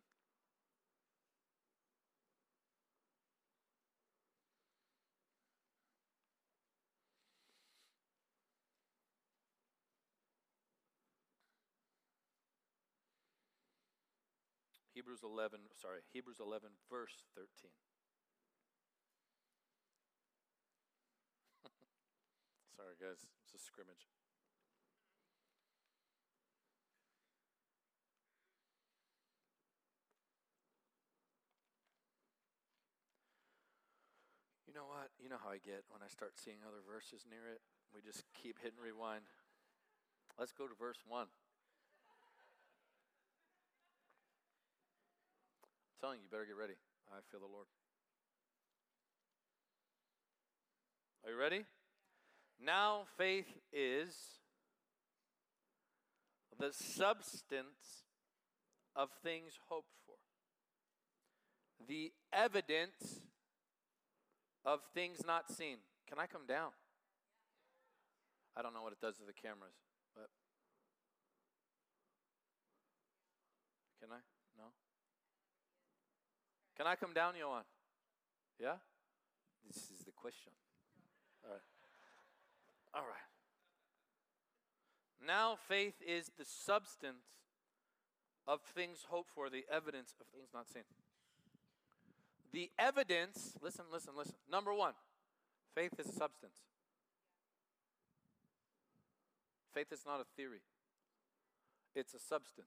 [14.94, 17.48] Hebrews 11, sorry, Hebrews 11, verse 13.
[22.82, 24.10] Sorry, guys, it's a scrimmage.
[34.66, 35.14] You know what?
[35.22, 37.62] You know how I get when I start seeing other verses near it?
[37.94, 39.30] We just keep hitting rewind.
[40.40, 41.22] Let's go to verse 1.
[41.22, 41.28] I'm
[46.00, 46.74] telling you, you better get ready.
[47.14, 47.70] I feel the Lord.
[51.22, 51.62] Are you ready?
[52.64, 54.14] Now faith is
[56.58, 58.04] the substance
[58.94, 60.14] of things hoped for,
[61.88, 63.20] the evidence
[64.64, 65.78] of things not seen.
[66.08, 66.70] Can I come down?
[68.56, 69.74] I don't know what it does to the cameras,
[70.14, 70.28] but
[74.00, 74.20] can I?
[74.56, 74.66] No.
[76.76, 77.64] Can I come down, Johan?
[78.60, 78.76] Yeah?
[79.66, 80.52] This is the question.
[81.44, 81.71] All right.
[82.94, 83.28] All right.
[85.26, 87.24] Now faith is the substance
[88.46, 90.82] of things hoped for, the evidence of things not seen.
[92.52, 94.34] The evidence, listen, listen, listen.
[94.50, 94.92] Number one,
[95.74, 96.58] faith is a substance.
[99.72, 100.60] Faith is not a theory,
[101.94, 102.66] it's a substance.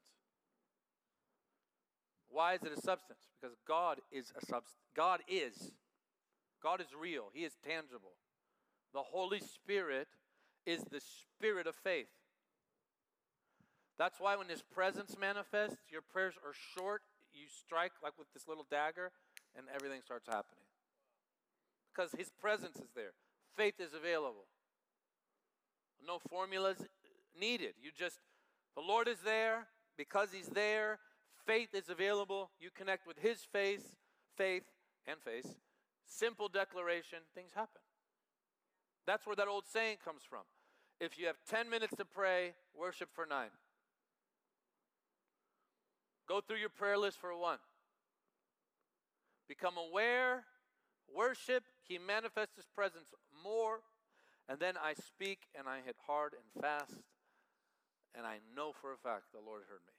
[2.29, 3.19] Why is it a substance?
[3.39, 4.75] Because God is a substance.
[4.95, 5.71] God is.
[6.61, 7.29] God is real.
[7.31, 8.11] He is tangible.
[8.95, 10.07] The Holy Spirit
[10.65, 12.07] is the spirit of faith.
[13.99, 17.01] That's why when His presence manifests, your prayers are short.
[17.33, 19.11] You strike like with this little dagger,
[19.57, 20.63] and everything starts happening.
[21.93, 23.11] Because His presence is there,
[23.57, 24.47] faith is available.
[26.07, 26.77] No formulas
[27.37, 27.73] needed.
[27.81, 28.19] You just,
[28.75, 29.67] the Lord is there.
[29.97, 30.99] Because He's there,
[31.45, 32.51] faith is available.
[32.61, 33.95] You connect with His faith,
[34.37, 34.63] faith,
[35.05, 35.55] and face.
[36.05, 37.81] Simple declaration, things happen.
[39.05, 40.41] That's where that old saying comes from.
[40.99, 43.49] If you have 10 minutes to pray, worship for nine.
[46.27, 47.59] Go through your prayer list for one.
[49.47, 50.43] Become aware,
[51.13, 53.13] worship, He manifests His presence
[53.43, 53.81] more.
[54.49, 57.01] And then I speak and I hit hard and fast.
[58.15, 59.93] And I know for a fact the Lord heard me.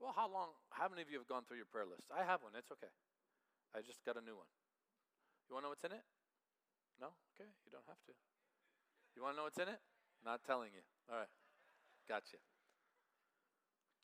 [0.00, 2.08] Well, how long, how many of you have gone through your prayer list?
[2.08, 2.90] I have one, it's okay.
[3.76, 4.48] I just got a new one.
[5.50, 6.06] You want to know what's in it?
[7.02, 7.10] No?
[7.34, 8.14] Okay, you don't have to.
[9.18, 9.82] You want to know what's in it?
[10.22, 10.86] Not telling you.
[11.10, 11.34] All right,
[12.06, 12.38] gotcha.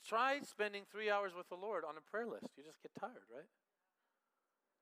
[0.03, 2.51] Try spending three hours with the Lord on a prayer list.
[2.59, 3.47] You just get tired, right?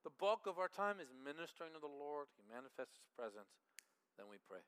[0.01, 2.33] The bulk of our time is ministering to the Lord.
[2.33, 3.53] He manifests His presence.
[4.17, 4.65] Then we pray.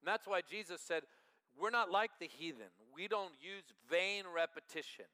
[0.00, 1.08] And that's why Jesus said,
[1.56, 2.72] We're not like the heathen.
[2.92, 5.08] We don't use vain repetition.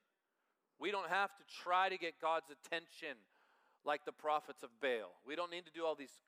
[0.79, 3.19] We don't have to try to get God's attention
[3.85, 5.13] like the prophets of Baal.
[5.27, 6.21] We don't need to do all these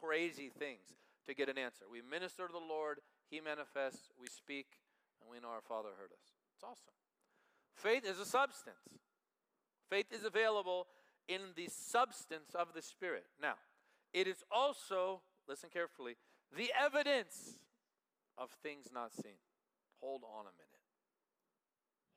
[0.00, 0.96] crazy things
[1.26, 1.84] to get an answer.
[1.90, 2.98] We minister to the Lord,
[3.30, 4.66] He manifests, we speak,
[5.20, 6.34] and we know our Father heard us.
[6.54, 6.94] It's awesome.
[7.74, 8.98] Faith is a substance.
[9.88, 10.86] Faith is available
[11.28, 13.24] in the substance of the Spirit.
[13.40, 13.54] Now,
[14.12, 16.16] it is also, listen carefully,
[16.56, 17.58] the evidence
[18.36, 19.38] of things not seen.
[20.00, 20.68] Hold on a minute.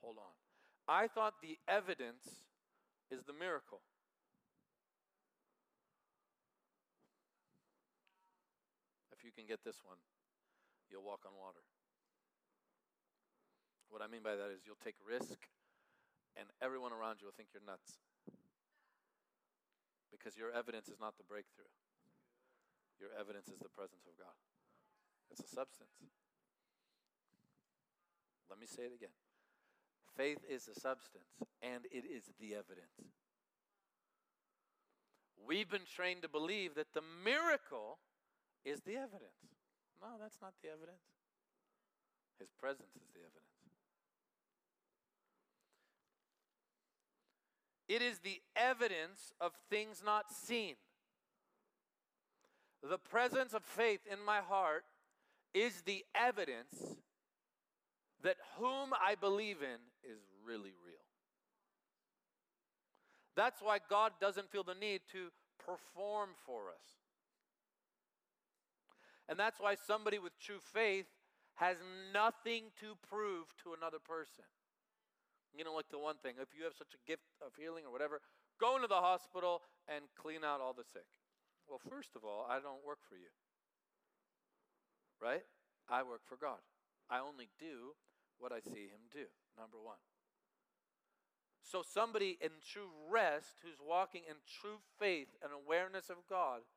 [0.02, 0.34] Hold on.
[0.88, 2.46] I thought the evidence
[3.12, 3.82] is the miracle.
[9.22, 10.02] If you can get this one,
[10.90, 11.62] you'll walk on water.
[13.94, 15.46] What I mean by that is you'll take risk,
[16.34, 18.02] and everyone around you will think you're nuts.
[20.10, 21.70] Because your evidence is not the breakthrough,
[22.98, 24.34] your evidence is the presence of God.
[25.30, 25.94] It's a substance.
[28.50, 29.14] Let me say it again.
[30.18, 31.30] Faith is the substance,
[31.62, 33.06] and it is the evidence.
[35.38, 38.02] We've been trained to believe that the miracle
[38.66, 39.58] is the evidence.
[40.02, 41.04] No, that's not the evidence.
[42.40, 43.42] His presence is the evidence.
[47.88, 50.76] It is the evidence of things not seen.
[52.82, 54.86] The presence of faith in my heart
[55.54, 56.96] is the evidence
[58.24, 60.96] that whom I believe in is really real.
[63.36, 65.28] That's why God doesn't feel the need to
[65.60, 67.01] perform for us.
[69.32, 71.08] And that's why somebody with true faith
[71.56, 71.78] has
[72.12, 74.44] nothing to prove to another person.
[75.56, 77.96] You know, like the one thing, if you have such a gift of healing or
[77.96, 78.20] whatever,
[78.60, 81.08] go into the hospital and clean out all the sick.
[81.64, 83.32] Well, first of all, I don't work for you.
[85.24, 85.48] Right?
[85.88, 86.60] I work for God.
[87.10, 87.96] I only do
[88.38, 90.04] what I see Him do, number one.
[91.64, 96.68] So, somebody in true rest who's walking in true faith and awareness of God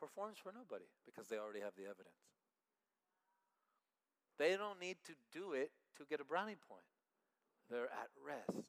[0.00, 2.16] performs for nobody because they already have the evidence.
[4.40, 6.88] They don't need to do it to get a brownie point,
[7.68, 8.64] they're at rest.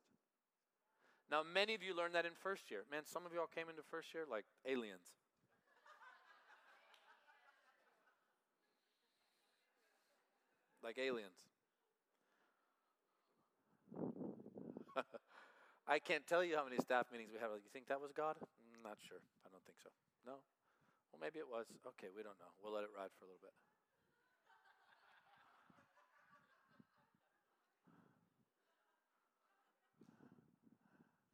[1.31, 2.83] Now, many of you learned that in first year.
[2.91, 5.07] Man, some of y'all came into first year like aliens.
[10.83, 11.45] like aliens.
[15.87, 17.51] I can't tell you how many staff meetings we have.
[17.51, 18.35] Like, you think that was God?
[18.41, 19.21] I'm not sure.
[19.45, 19.89] I don't think so.
[20.25, 20.41] No?
[21.11, 21.65] Well, maybe it was.
[21.95, 22.51] Okay, we don't know.
[22.63, 23.53] We'll let it ride for a little bit.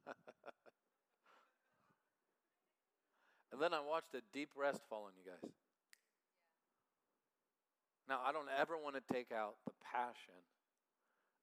[3.51, 5.51] and then I watched a deep rest fall on you guys.
[8.07, 10.39] Now, I don't ever want to take out the passion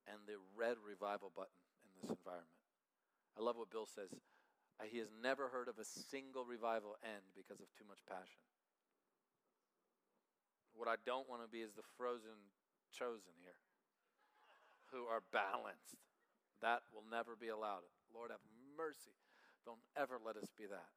[0.07, 2.49] and the red revival button in this environment.
[3.39, 4.11] I love what Bill says.
[4.83, 8.43] He has never heard of a single revival end because of too much passion.
[10.75, 12.51] What I don't want to be is the frozen
[12.91, 13.59] chosen here
[14.91, 16.03] who are balanced.
[16.63, 17.87] That will never be allowed.
[18.11, 18.43] Lord, have
[18.75, 19.15] mercy.
[19.63, 20.91] Don't ever let us be that.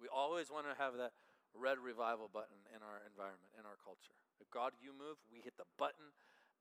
[0.00, 1.16] We always want to have that
[1.56, 4.14] red revival button in our environment, in our culture.
[4.38, 6.14] If God, you move, we hit the button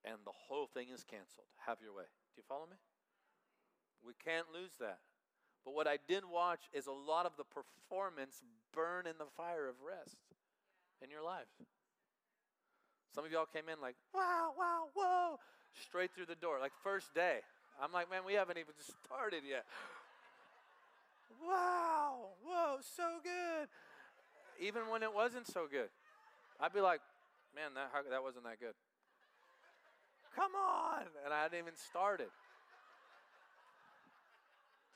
[0.04, 1.48] and the whole thing is canceled.
[1.68, 2.08] Have your way.
[2.34, 2.80] Do you follow me?
[4.02, 5.04] We can't lose that.
[5.68, 8.42] But what I did watch is a lot of the performance
[8.72, 10.16] burn in the fire of rest
[11.04, 11.52] in your life.
[13.14, 15.40] Some of y'all came in like, wow, wow, whoa,
[15.76, 17.40] straight through the door, like first day.
[17.84, 19.66] I'm like, man, we haven't even started yet.
[21.46, 23.68] Wow, whoa, so good.
[24.66, 25.90] Even when it wasn't so good,
[26.62, 27.02] I'd be like,
[27.54, 28.74] man, that, that wasn't that good.
[30.34, 31.04] Come on.
[31.26, 32.30] And I hadn't even started.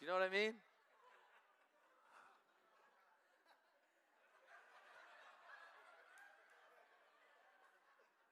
[0.02, 0.54] You know what I mean?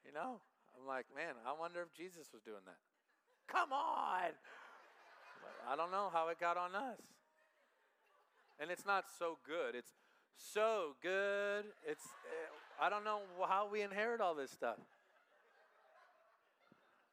[0.03, 0.41] You know,
[0.75, 2.77] I'm like, man, I wonder if Jesus was doing that.
[3.47, 4.31] Come on.
[5.69, 6.97] I don't know how it got on us.
[8.59, 9.75] And it's not so good.
[9.75, 9.91] It's
[10.35, 11.65] so good.
[11.87, 14.77] It's eh, I don't know how we inherit all this stuff.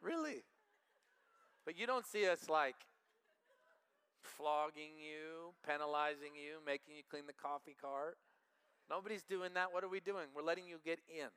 [0.01, 0.43] Really.
[1.67, 2.77] But you don't see us like
[4.27, 8.19] flogging you, penalizing you, making you clean the coffee cart.
[8.91, 9.73] Nobody's doing that.
[9.73, 10.31] What are we doing?
[10.35, 11.31] We're letting you get in.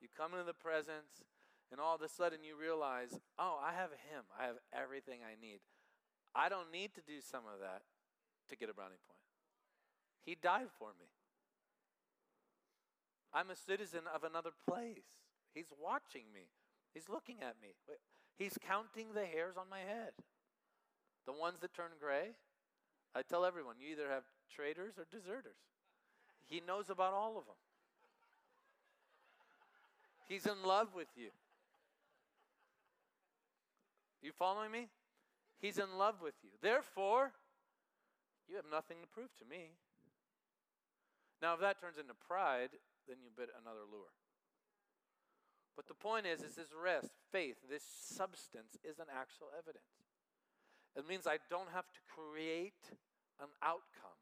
[0.00, 1.24] You come into the presence,
[1.72, 4.24] and all of a sudden you realize, oh, I have Him.
[4.38, 5.60] I have everything I need.
[6.34, 7.82] I don't need to do some of that
[8.50, 9.24] to get a brownie point.
[10.24, 11.06] He died for me.
[13.32, 15.08] I'm a citizen of another place.
[15.54, 16.48] He's watching me,
[16.92, 17.76] He's looking at me.
[18.36, 20.12] He's counting the hairs on my head.
[21.26, 22.30] The ones that turn gray,
[23.14, 24.22] I tell everyone, you either have
[24.54, 25.58] traitors or deserters.
[26.46, 27.56] He knows about all of them.
[30.28, 31.30] He's in love with you.
[34.22, 34.88] You following me?
[35.60, 36.50] He's in love with you.
[36.62, 37.32] Therefore,
[38.48, 39.70] you have nothing to prove to me.
[41.42, 42.70] Now, if that turns into pride,
[43.08, 44.14] then you bit another lure.
[45.76, 50.05] But the point is, is this rest, faith, this substance is an actual evidence.
[50.96, 52.80] It means I don't have to create
[53.36, 54.20] an outcome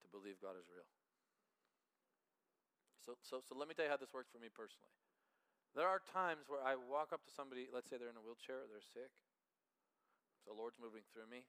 [0.00, 0.88] to believe God is real.
[3.04, 4.92] So, so, so let me tell you how this works for me personally.
[5.76, 8.64] There are times where I walk up to somebody, let's say they're in a wheelchair
[8.66, 9.12] they're sick.
[10.48, 11.46] The Lord's moving through me.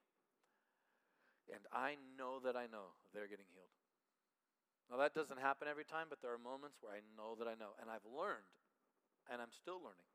[1.50, 3.72] And I know that I know they're getting healed.
[4.92, 7.56] Now, that doesn't happen every time, but there are moments where I know that I
[7.56, 7.72] know.
[7.80, 8.52] And I've learned,
[9.32, 10.12] and I'm still learning,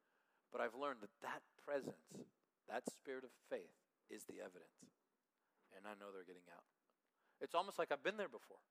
[0.53, 2.29] But I've learned that that presence,
[2.69, 3.75] that spirit of faith,
[4.11, 4.79] is the evidence.
[5.75, 6.67] And I know they're getting out.
[7.43, 8.63] It's almost like I've been there before.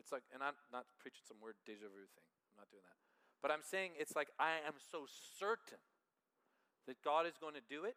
[0.00, 2.28] It's like, and I'm not preaching some weird deja vu thing.
[2.52, 3.00] I'm not doing that.
[3.40, 5.80] But I'm saying it's like I am so certain
[6.88, 7.96] that God is going to do it.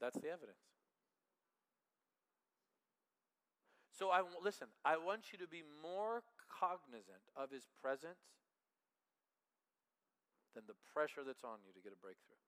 [0.00, 0.64] That's the evidence.
[3.92, 8.22] So I listen, I want you to be more cognizant of his presence
[10.58, 12.42] than the pressure that's on you to get a breakthrough.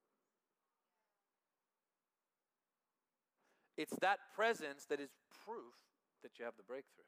[3.78, 5.14] It's that presence that is
[5.46, 5.78] proof
[6.26, 7.06] that you have the breakthrough.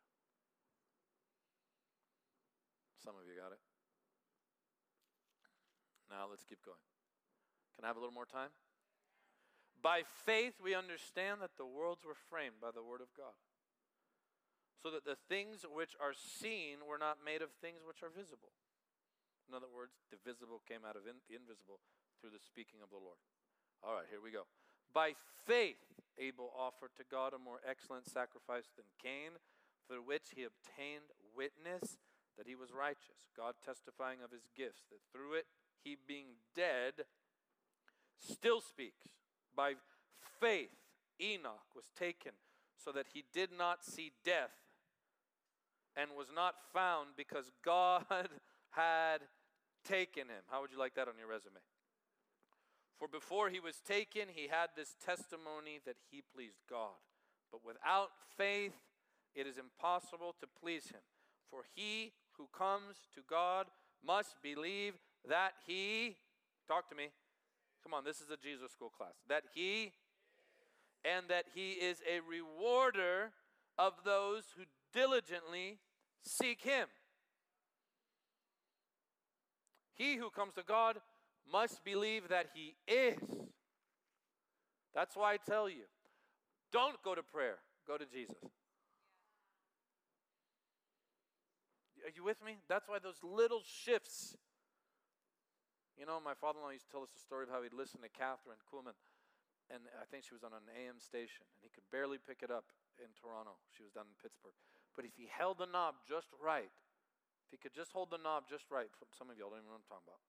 [3.03, 3.59] Some of you got it.
[6.07, 6.79] Now let's keep going.
[7.75, 8.55] Can I have a little more time?
[9.83, 13.35] By faith, we understand that the worlds were framed by the Word of God
[14.79, 18.55] so that the things which are seen were not made of things which are visible.
[19.49, 21.83] In other words, the visible came out of in, the invisible
[22.21, 23.19] through the speaking of the Lord.
[23.83, 24.47] All right, here we go.
[24.95, 25.83] By faith,
[26.19, 29.41] Abel offered to God a more excellent sacrifice than Cain,
[29.89, 31.99] through which he obtained witness
[32.39, 35.47] that he was righteous, God testifying of his gifts, that through it
[35.85, 37.05] he, being dead,
[38.19, 39.09] still speaks.
[39.55, 39.75] By
[40.41, 40.71] faith,
[41.21, 42.33] Enoch was taken
[42.77, 44.55] so that he did not see death
[45.97, 48.05] and was not found because God
[48.73, 49.19] had
[49.87, 50.43] taken him.
[50.51, 51.61] How would you like that on your resume?
[52.99, 57.01] For before he was taken, he had this testimony that he pleased God.
[57.51, 58.75] But without faith,
[59.35, 61.01] it is impossible to please him.
[61.51, 63.67] For he who comes to God
[64.05, 64.95] must believe
[65.29, 66.17] that he,
[66.69, 67.09] talk to me,
[67.83, 69.93] come on, this is a Jesus school class, that he,
[71.05, 73.33] and that he is a rewarder
[73.79, 75.79] of those who diligently
[76.23, 76.89] seek Him.
[79.95, 80.99] He who comes to God
[81.51, 83.19] must believe that He is.
[84.95, 85.85] That's why I tell you
[86.73, 88.37] don't go to prayer, go to Jesus.
[92.03, 92.59] Are you with me?
[92.69, 94.35] That's why those little shifts.
[95.95, 97.77] You know, my father in law used to tell us a story of how he'd
[97.77, 98.97] listen to Kathryn Kuhlman,
[99.71, 102.51] and I think she was on an AM station, and he could barely pick it
[102.51, 102.67] up
[102.99, 103.55] in Toronto.
[103.71, 104.57] She was down in Pittsburgh.
[104.97, 106.73] But if he held the knob just right,
[107.53, 109.85] he could just hold the knob just right, some of y'all don't even know what
[109.85, 110.25] I'm talking about.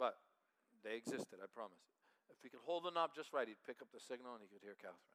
[0.00, 0.16] But
[0.80, 1.84] they existed, I promise.
[2.32, 4.48] If he could hold the knob just right, he'd pick up the signal and he
[4.48, 5.12] could hear Kathryn.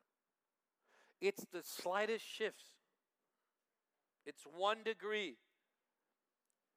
[1.20, 2.78] It's the slightest shifts.
[4.24, 5.36] It's one degree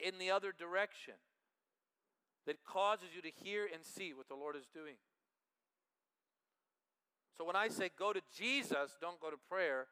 [0.00, 1.20] in the other direction
[2.46, 4.96] that causes you to hear and see what the Lord is doing.
[7.36, 9.86] So when I say go to Jesus, don't go to prayer,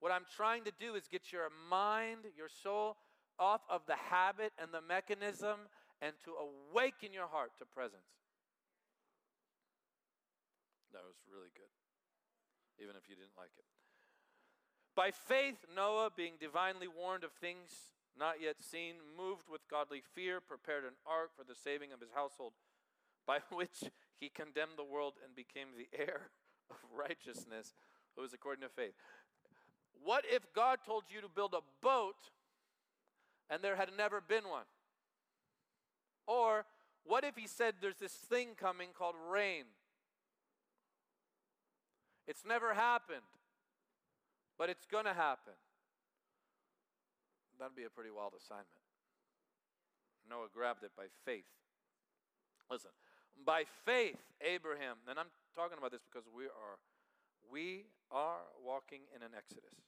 [0.00, 2.96] what I'm trying to do is get your mind, your soul,
[3.38, 5.70] off of the habit and the mechanism
[6.00, 8.18] and to awaken your heart to presence.
[10.92, 11.70] That was really good,
[12.82, 13.64] even if you didn't like it.
[14.94, 20.40] By faith, Noah, being divinely warned of things not yet seen, moved with godly fear,
[20.40, 22.52] prepared an ark for the saving of his household,
[23.26, 23.84] by which
[24.18, 26.30] he condemned the world and became the heir
[26.70, 27.74] of righteousness,
[28.16, 28.94] who is according to faith.
[30.02, 32.30] What if God told you to build a boat
[33.50, 34.64] and there had never been one?
[36.26, 36.66] Or
[37.04, 39.64] what if He said there's this thing coming called rain?
[42.26, 43.24] It's never happened,
[44.58, 45.54] but it's going to happen.
[47.58, 48.68] That'd be a pretty wild assignment.
[50.28, 51.48] Noah grabbed it by faith.
[52.70, 52.90] Listen,
[53.44, 56.76] by faith, Abraham, and I'm talking about this because we are
[57.50, 59.87] we are walking in an exodus.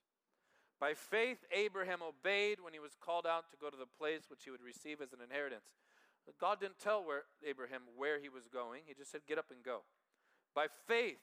[0.81, 4.45] By faith, Abraham obeyed when he was called out to go to the place which
[4.45, 5.68] he would receive as an inheritance.
[6.41, 8.85] God didn't tell where Abraham where he was going.
[8.87, 9.85] He just said, "Get up and go."
[10.55, 11.20] By faith,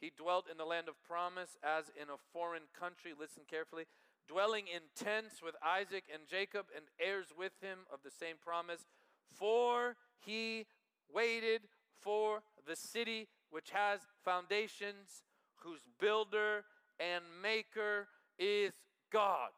[0.00, 3.12] he dwelt in the land of promise as in a foreign country.
[3.12, 3.86] Listen carefully.
[4.26, 8.86] Dwelling in tents with Isaac and Jacob and heirs with him of the same promise.
[9.30, 10.66] For he
[11.08, 11.68] waited
[12.00, 15.22] for the city which has foundations,
[15.56, 16.64] whose builder
[16.98, 18.08] and maker
[18.38, 18.72] is
[19.12, 19.50] God.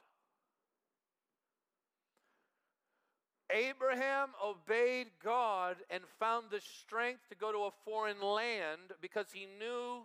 [3.52, 9.46] Abraham obeyed God and found the strength to go to a foreign land because he
[9.58, 10.02] knew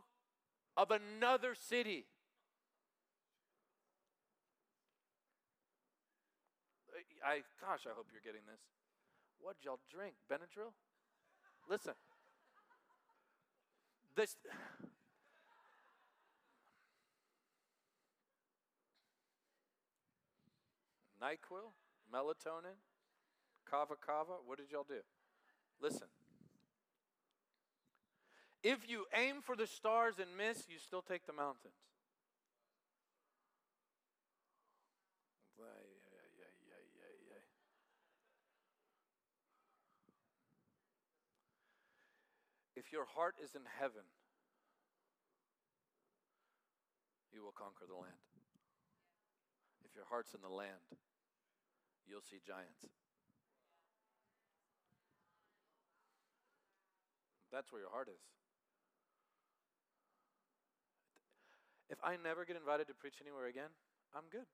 [0.76, 2.06] of another city.
[7.24, 8.62] I gosh, I hope you're getting this.
[9.40, 10.14] What'd y'all drink?
[10.32, 10.74] Benadryl?
[11.70, 11.94] Listen.
[14.16, 14.38] This
[21.26, 21.74] NyQuil,
[22.14, 22.78] melatonin.
[23.70, 24.34] Kava Kava.
[24.46, 25.02] What did y'all do?
[25.82, 26.08] Listen.
[28.64, 31.74] If you aim for the stars and miss, you still take the mountains.
[42.76, 44.04] If your heart is in heaven,
[47.34, 48.14] you will conquer the land.
[49.86, 50.84] If your heart's in the land,
[52.08, 52.86] you'll see giants.
[57.52, 58.22] That's where your heart is.
[61.90, 63.70] If I never get invited to preach anywhere again,
[64.16, 64.48] I'm good.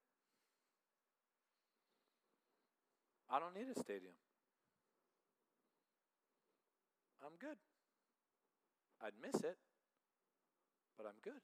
[3.30, 4.14] I don't need a stadium.
[7.24, 7.58] I'm good.
[9.02, 9.58] I'd miss it,
[10.98, 11.42] but I'm good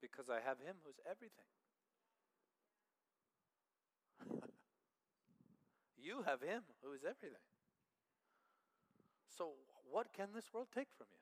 [0.00, 1.46] because I have Him who's everything.
[6.02, 7.38] you have Him who is everything.
[9.28, 9.52] So,
[9.90, 11.18] what can this world take from you?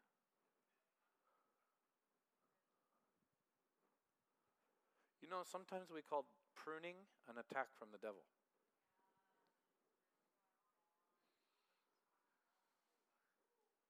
[5.22, 6.26] You know, sometimes we call
[6.56, 6.96] pruning
[7.28, 8.24] an attack from the devil.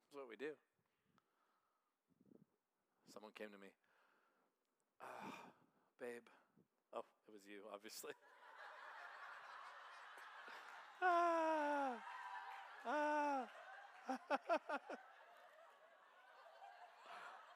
[0.03, 0.53] That's what we do.
[3.13, 3.69] Someone came to me,
[5.03, 5.51] ah,
[6.01, 6.27] babe.
[6.95, 8.13] Oh, it was you, obviously.
[11.03, 11.95] ah,
[12.87, 13.49] ah,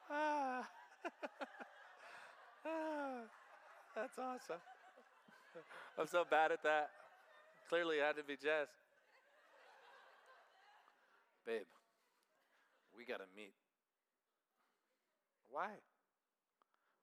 [0.09, 0.63] ah,
[2.65, 3.21] ah,
[3.95, 4.61] that's awesome.
[5.97, 6.89] I'm so bad at that.
[7.69, 8.69] Clearly, it had to be Jess.
[11.45, 11.65] Babe,
[12.95, 13.53] we got to meet.
[15.49, 15.69] Why?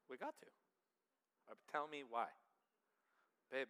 [0.09, 0.47] We got to.
[1.51, 2.27] Uh, tell me why.
[3.51, 3.69] Babe,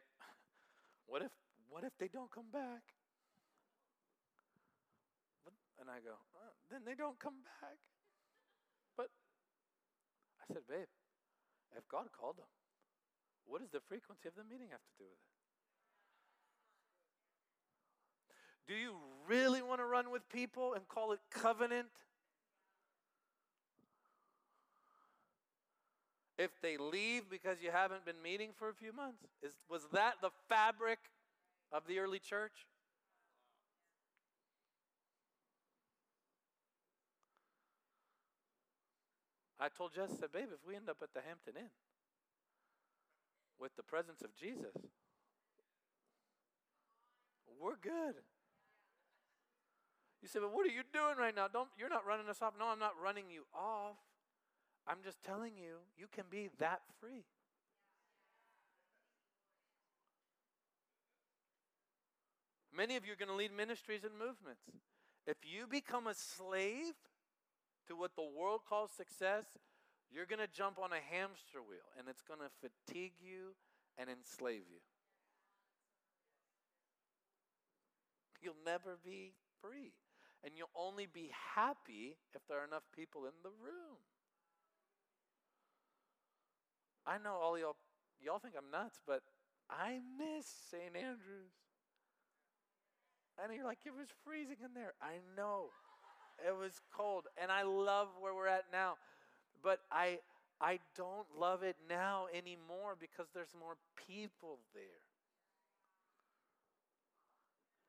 [1.07, 1.31] what if
[1.71, 2.83] what if they don't come back?
[5.81, 7.79] And I go, oh, then they don't come back.
[8.99, 9.09] But
[10.43, 10.93] I said, babe,
[11.75, 12.53] if God called them,
[13.47, 15.31] what does the frequency of the meeting have to do with it?
[18.68, 18.95] Do you
[19.27, 21.89] really want to run with people and call it covenant?
[26.41, 29.27] if they leave because you haven't been meeting for a few months?
[29.43, 30.99] Is, was that the fabric
[31.73, 32.66] of the early church?
[39.59, 41.71] I told Jess, I said, babe, if we end up at the Hampton Inn
[43.61, 44.75] with the presence of Jesus,
[47.61, 48.16] we're good.
[50.23, 51.49] You say, but what are you doing right now?
[51.49, 52.55] Don't you're not running us off.
[52.59, 53.97] No, I'm not running you off.
[54.87, 57.25] I'm just telling you, you can be that free.
[62.81, 64.64] Many of you are going to lead ministries and movements.
[65.26, 66.97] If you become a slave
[67.87, 69.45] to what the world calls success,
[70.11, 73.53] you're going to jump on a hamster wheel and it's going to fatigue you
[73.99, 74.81] and enslave you.
[78.41, 79.93] You'll never be free.
[80.43, 84.01] And you'll only be happy if there are enough people in the room.
[87.07, 87.76] I know all y'all
[88.24, 89.20] y'all think I'm nuts, but
[89.68, 90.97] I miss St.
[90.97, 91.53] Andrews.
[93.43, 94.93] And you're like, it was freezing in there.
[95.01, 95.66] I know.
[96.47, 97.24] It was cold.
[97.41, 98.95] And I love where we're at now.
[99.62, 100.18] But I
[100.61, 103.76] I don't love it now anymore because there's more
[104.07, 105.01] people there.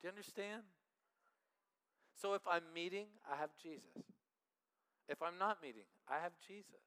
[0.01, 0.61] Do you understand?
[2.21, 4.05] So if I'm meeting, I have Jesus.
[5.09, 6.79] If I'm not meeting, I have Jesus.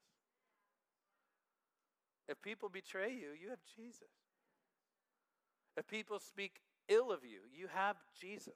[2.27, 4.09] If people betray you, you have Jesus.
[5.77, 8.53] If people speak ill of you, you have Jesus.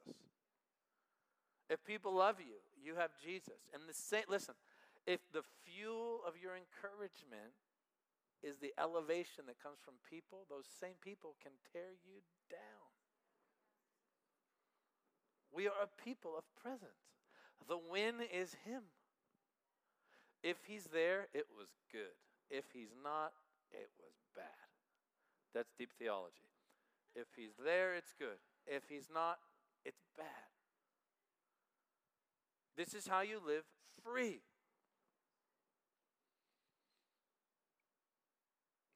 [1.68, 3.70] If people love you, you have Jesus.
[3.72, 4.54] And the same, listen,
[5.06, 7.54] if the fuel of your encouragement
[8.42, 12.90] is the elevation that comes from people, those same people can tear you down.
[15.52, 17.18] We are a people of presence.
[17.68, 18.82] The win is Him.
[20.42, 22.16] If He's there, it was good.
[22.50, 23.32] If He's not,
[23.70, 24.68] it was bad.
[25.54, 26.49] That's deep theology.
[27.14, 28.38] If he's there, it's good.
[28.66, 29.38] If he's not,
[29.84, 30.26] it's bad.
[32.76, 33.64] This is how you live
[34.04, 34.40] free.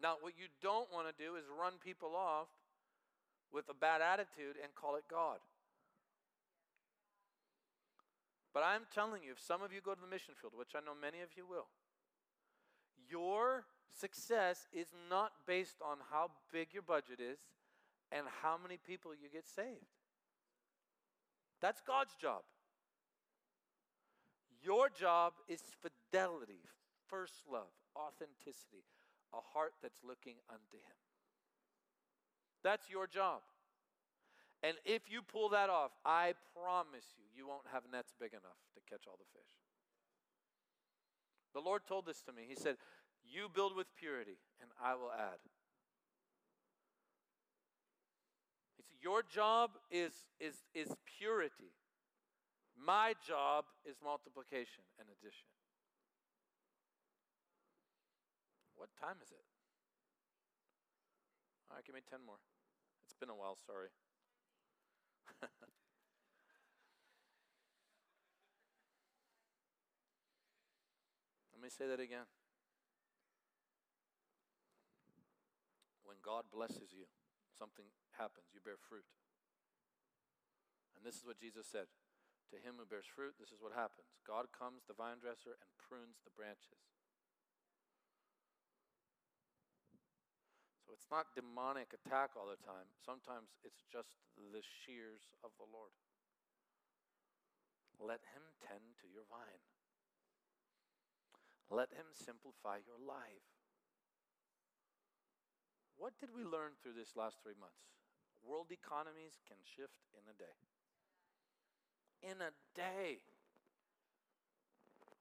[0.01, 2.49] Now, what you don't want to do is run people off
[3.53, 5.39] with a bad attitude and call it God.
[8.53, 10.85] But I'm telling you, if some of you go to the mission field, which I
[10.85, 11.67] know many of you will,
[13.11, 17.39] your Success is not based on how big your budget is
[18.13, 19.91] and how many people you get saved.
[21.61, 22.43] That's God's job.
[24.63, 26.61] Your job is fidelity,
[27.09, 28.85] first love, authenticity,
[29.33, 30.99] a heart that's looking unto Him.
[32.63, 33.41] That's your job.
[34.63, 38.57] And if you pull that off, I promise you, you won't have nets big enough
[38.75, 39.53] to catch all the fish.
[41.53, 42.45] The Lord told this to me.
[42.49, 42.77] He said,
[43.23, 45.39] You build with purity, and I will add.
[48.77, 51.77] He said, Your job is, is, is purity.
[52.73, 55.45] My job is multiplication and addition.
[58.75, 59.45] What time is it?
[61.69, 62.41] All right, give me 10 more.
[63.05, 63.93] It's been a while, sorry.
[71.53, 72.25] Let me say that again.
[76.05, 77.05] When God blesses you,
[77.59, 77.85] something
[78.19, 79.07] happens, you bear fruit.
[80.95, 81.91] And this is what Jesus said
[82.53, 85.71] To him who bears fruit, this is what happens God comes, the vine dresser, and
[85.77, 86.81] prunes the branches.
[90.85, 92.89] So it's not demonic attack all the time.
[93.01, 95.93] Sometimes it's just the shears of the Lord.
[98.01, 99.65] Let him tend to your vine.
[101.73, 103.49] Let him simplify your life.
[105.97, 107.81] What did we learn through this last three months?
[108.45, 110.57] World economies can shift in a day.
[112.21, 113.25] In a day.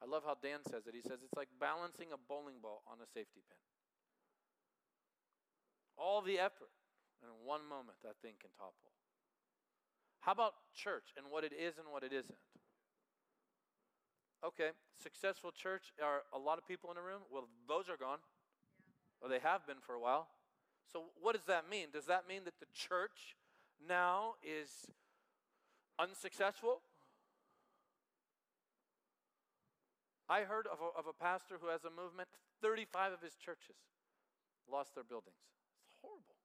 [0.04, 0.92] I love how Dan says it.
[0.92, 3.60] He says it's like balancing a bowling ball on a safety pin.
[5.96, 6.76] All the effort,
[7.24, 8.92] and in one moment, that thing can topple.
[10.20, 12.40] How about church and what it is and what it isn't?
[14.44, 17.24] Okay, successful church are a lot of people in the room.
[17.32, 18.20] Well, those are gone.
[19.22, 20.28] Or they have been for a while.
[20.92, 21.88] So, what does that mean?
[21.92, 23.36] Does that mean that the church
[23.88, 24.70] now is
[26.00, 26.82] unsuccessful?
[30.30, 32.30] I heard of a, of a pastor who has a movement,
[32.62, 33.76] 35 of his churches
[34.72, 35.36] lost their buildings.
[35.86, 36.38] It's horrible.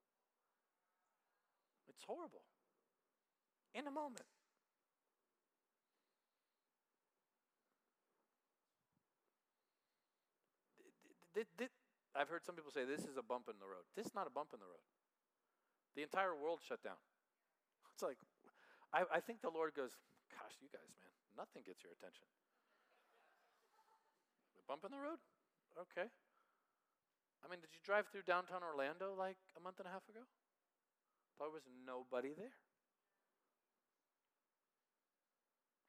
[1.89, 2.43] It's horrible.
[3.75, 4.27] In a moment.
[12.19, 13.87] I've heard some people say this is a bump in the road.
[13.95, 14.83] This is not a bump in the road.
[15.95, 16.99] The entire world shut down.
[17.95, 18.19] It's like,
[18.95, 19.91] I, I think the Lord goes,
[20.31, 22.31] Gosh, you guys, man, nothing gets your attention.
[24.55, 25.19] A bump in the road?
[25.75, 26.07] Okay.
[26.07, 30.27] I mean, did you drive through downtown Orlando like a month and a half ago?
[31.39, 32.55] There was nobody there.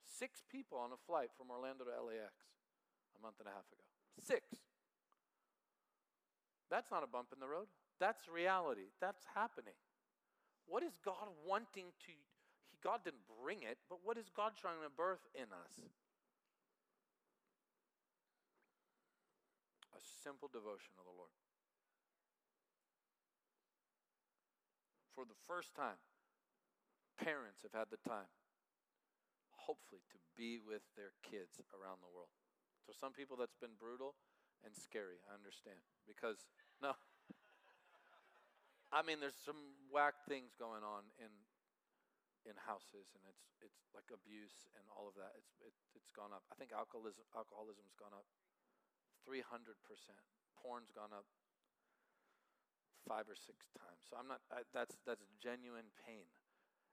[0.05, 2.33] Six people on a flight from Orlando to LAX
[3.13, 3.85] a month and a half ago.
[4.17, 4.68] Six.
[6.69, 7.67] That's not a bump in the road.
[7.99, 8.93] That's reality.
[9.01, 9.75] That's happening.
[10.69, 12.13] What is God wanting to
[12.69, 15.75] he, God didn't bring it, but what is God trying to birth in us?
[19.97, 21.33] A simple devotion of the Lord.
[25.17, 25.99] For the first time,
[27.19, 28.31] parents have had the time,
[29.51, 32.31] hopefully, to be with their kids around the world.
[32.87, 34.15] For some people, that's been brutal
[34.65, 35.21] and scary.
[35.29, 35.79] I understand.
[36.07, 36.47] Because,
[36.83, 36.95] no.
[38.89, 41.29] I mean, there's some whack things going on in
[42.47, 45.35] in houses, and it's it's like abuse and all of that.
[45.37, 46.41] It's it, it's gone up.
[46.49, 48.25] I think alcoholism alcoholism's gone up
[49.21, 50.17] three hundred percent.
[50.57, 51.27] Porn's gone up
[53.05, 54.01] five or six times.
[54.09, 54.41] So I'm not.
[54.49, 56.25] I, that's that's genuine pain.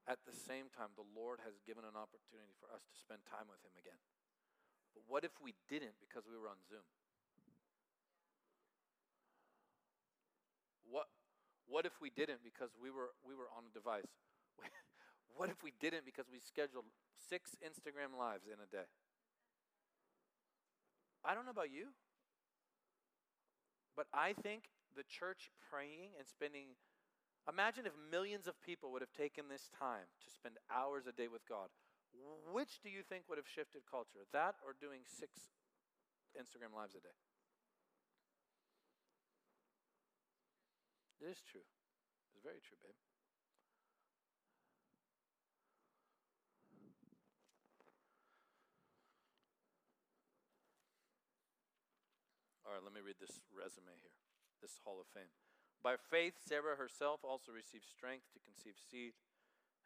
[0.07, 3.51] At the same time, the Lord has given an opportunity for us to spend time
[3.51, 3.99] with Him again.
[4.95, 6.85] But what if we didn't because we were on Zoom?
[10.89, 11.07] What,
[11.67, 14.07] what if we didn't because we were, we were on a device?
[15.35, 18.87] what if we didn't because we scheduled six Instagram lives in a day?
[21.25, 21.91] I don't know about you,
[23.95, 26.79] but I think the church praying and spending,
[27.49, 31.27] imagine if millions of people would have taken this time to spend hours a day
[31.27, 31.67] with God.
[32.53, 34.25] Which do you think would have shifted culture?
[34.31, 35.51] That or doing six
[36.33, 37.17] Instagram lives a day?
[41.17, 41.65] It is true.
[42.29, 42.93] It's very true, babe.
[52.67, 54.19] All right, let me read this resume here,
[54.59, 55.31] this Hall of Fame.
[55.79, 59.15] By faith, Sarah herself also received strength to conceive seed,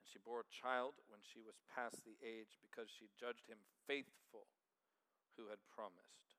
[0.01, 3.61] and she bore a child when she was past the age because she judged him
[3.85, 4.49] faithful
[5.37, 6.30] who had promised.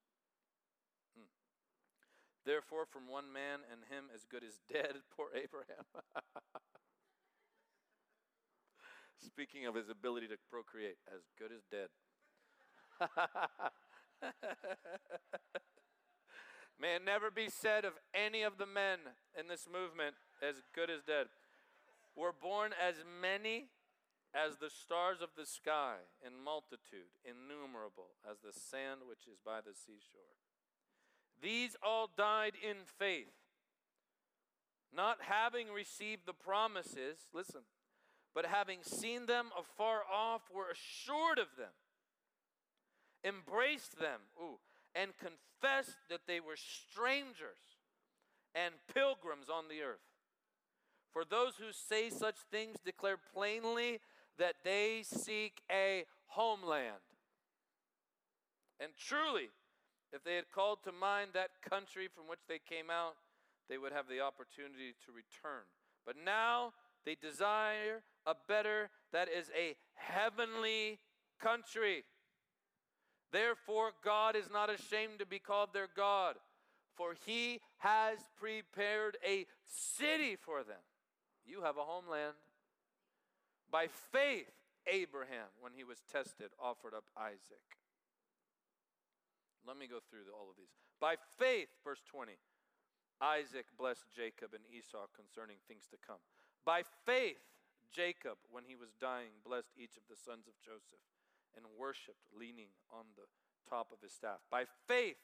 [2.45, 5.85] Therefore, from one man and him as good as dead, poor Abraham.
[9.25, 11.89] Speaking of his ability to procreate, as good as dead.
[16.81, 18.99] May it never be said of any of the men
[19.39, 21.29] in this movement, as good as dead.
[22.17, 23.71] Were born as many
[24.35, 29.61] as the stars of the sky, in multitude, innumerable, as the sand which is by
[29.61, 30.42] the seashore.
[31.43, 33.35] These all died in faith,
[34.95, 37.63] not having received the promises, listen,
[38.35, 41.73] but having seen them afar off, were assured of them,
[43.25, 44.59] embraced them, ooh,
[44.95, 47.79] and confessed that they were strangers
[48.55, 49.99] and pilgrims on the earth.
[51.13, 54.01] For those who say such things declare plainly
[54.39, 57.03] that they seek a homeland.
[58.81, 59.51] And truly,
[60.13, 63.15] if they had called to mind that country from which they came out,
[63.69, 65.65] they would have the opportunity to return.
[66.05, 66.73] But now
[67.05, 70.99] they desire a better, that is a heavenly
[71.41, 72.05] country.
[73.33, 76.37] Therefore, God is not ashamed to be called their God,
[76.95, 80.85] for he has prepared a city for them.
[81.47, 82.35] You have a homeland.
[83.71, 84.53] By faith,
[84.87, 87.82] Abraham, when he was tested, offered up Isaac.
[89.67, 90.75] Let me go through all of these.
[90.99, 92.35] By faith, verse 20,
[93.23, 96.23] Isaac blessed Jacob and Esau concerning things to come.
[96.67, 97.43] By faith,
[97.91, 101.03] Jacob, when he was dying, blessed each of the sons of Joseph
[101.55, 103.29] and worshiped, leaning on the
[103.69, 104.41] top of his staff.
[104.51, 105.21] By faith,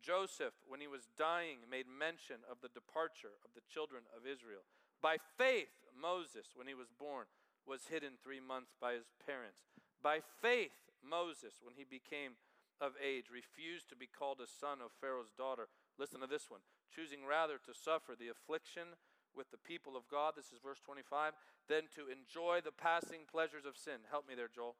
[0.00, 4.62] Joseph, when he was dying, made mention of the departure of the children of Israel.
[5.02, 7.26] By faith, Moses, when he was born,
[7.66, 9.66] was hidden three months by his parents.
[10.02, 12.38] By faith, Moses, when he became
[12.80, 15.68] of age, refused to be called a son of Pharaoh's daughter.
[15.98, 16.60] Listen to this one
[16.94, 18.96] choosing rather to suffer the affliction
[19.36, 20.34] with the people of God.
[20.36, 21.32] This is verse 25.
[21.68, 24.06] Than to enjoy the passing pleasures of sin.
[24.10, 24.76] Help me there, Joel.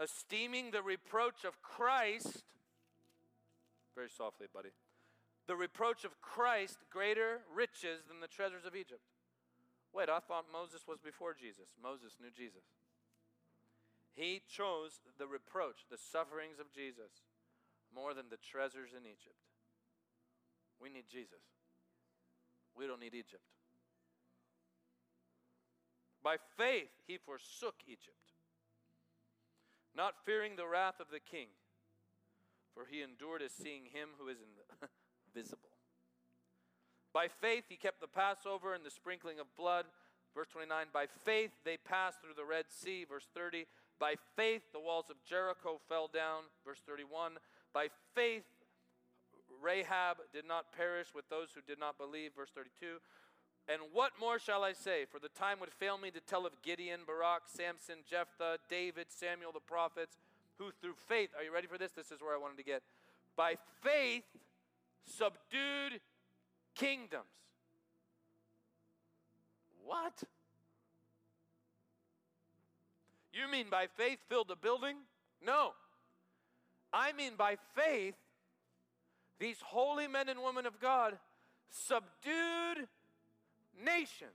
[0.00, 2.42] Esteeming the reproach of Christ,
[3.94, 4.70] very softly, buddy.
[5.46, 9.02] The reproach of Christ greater riches than the treasures of Egypt.
[9.92, 11.76] Wait, I thought Moses was before Jesus.
[11.80, 12.64] Moses knew Jesus.
[14.14, 17.24] He chose the reproach, the sufferings of Jesus,
[17.94, 19.40] more than the treasures in Egypt.
[20.80, 21.44] We need Jesus.
[22.76, 23.44] We don't need Egypt.
[26.22, 28.36] By faith, he forsook Egypt,
[29.96, 31.48] not fearing the wrath of the king,
[32.74, 34.38] for he endured as seeing him who is
[35.34, 35.68] invisible.
[37.12, 39.84] By faith, he kept the Passover and the sprinkling of blood.
[40.34, 43.04] Verse 29 By faith, they passed through the Red Sea.
[43.04, 43.66] Verse 30
[43.98, 46.44] By faith, the walls of Jericho fell down.
[46.66, 47.32] Verse 31
[47.72, 48.44] By faith,
[49.62, 52.32] Rahab did not perish with those who did not believe.
[52.36, 52.98] Verse 32
[53.68, 55.04] and what more shall I say?
[55.10, 59.52] For the time would fail me to tell of Gideon, Barak, Samson, Jephthah, David, Samuel,
[59.52, 60.16] the prophets,
[60.58, 61.92] who through faith, are you ready for this?
[61.92, 62.82] This is where I wanted to get.
[63.36, 64.24] By faith
[65.06, 66.00] subdued
[66.74, 67.24] kingdoms.
[69.84, 70.22] What?
[73.32, 74.96] You mean by faith filled a building?
[75.44, 75.72] No.
[76.92, 78.14] I mean by faith,
[79.38, 81.18] these holy men and women of God
[81.70, 82.86] subdued
[83.82, 84.30] nations.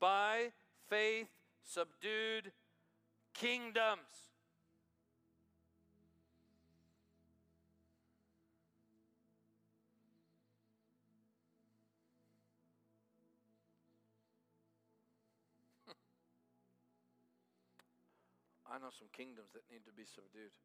[0.00, 0.50] By
[0.90, 1.28] faith
[1.62, 2.50] subdued
[3.34, 4.31] kingdoms.
[18.72, 20.56] I know some kingdoms that need to be subdued.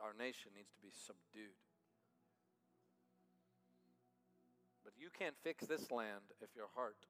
[0.00, 1.52] Our nation needs to be subdued.
[4.80, 7.04] But you can't fix this land if your heart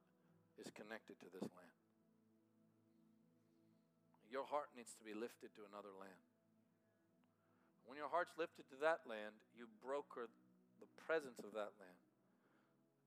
[0.58, 1.78] is connected to this land.
[4.26, 6.26] Your heart needs to be lifted to another land.
[7.86, 10.26] When your heart's lifted to that land, you broker
[10.82, 11.99] the presence of that land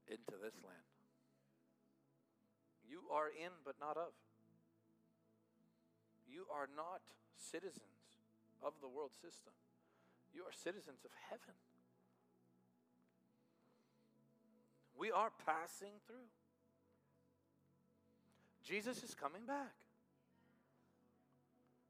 [0.08, 0.90] into this land.
[2.88, 4.14] You are in, but not of.
[6.28, 7.02] You are not
[7.38, 8.22] citizens
[8.62, 9.54] of the world system.
[10.34, 11.56] You are citizens of heaven.
[14.98, 16.30] We are passing through.
[18.64, 19.76] Jesus is coming back.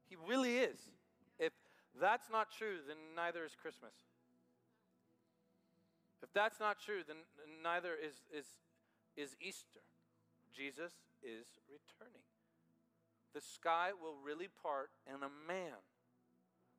[0.08, 0.78] He really is.
[1.38, 1.52] If
[2.00, 3.92] that's not true, then neither is Christmas.
[6.24, 7.28] If that's not true, then
[7.62, 8.48] neither is, is,
[9.12, 9.84] is Easter.
[10.56, 12.24] Jesus is returning.
[13.36, 15.84] The sky will really part, and a man,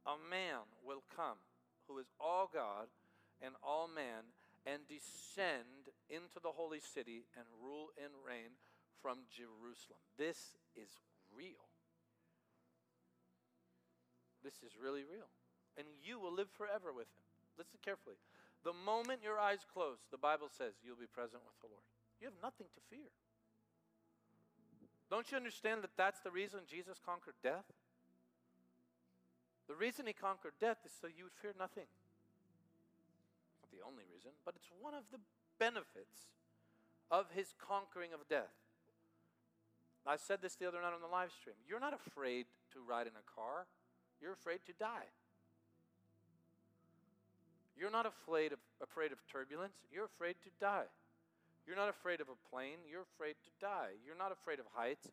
[0.01, 1.37] a man will come
[1.85, 2.89] who is all God
[3.37, 4.33] and all man
[4.65, 8.57] and descend into the holy city and rule and reign
[8.97, 10.01] from Jerusalem.
[10.17, 10.89] This is
[11.29, 11.69] real.
[14.41, 15.29] This is really real.
[15.77, 17.25] And you will live forever with him.
[17.61, 18.17] Listen carefully.
[18.65, 21.85] The moment your eyes close, the Bible says you'll be present with the Lord.
[22.19, 23.13] You have nothing to fear.
[25.09, 27.69] Don't you understand that that's the reason Jesus conquered death?
[29.69, 31.85] The reason he conquered death is so you would fear nothing.
[33.61, 35.21] Not the only reason, but it's one of the
[35.61, 36.33] benefits
[37.11, 38.57] of his conquering of death.
[40.07, 41.55] I said this the other night on the live stream.
[41.69, 43.65] You're not afraid to ride in a car,
[44.21, 45.09] you're afraid to die.
[47.77, 50.87] You're not afraid of, afraid of turbulence, you're afraid to die.
[51.67, 53.97] You're not afraid of a plane, you're afraid to die.
[54.05, 55.07] You're not afraid of heights,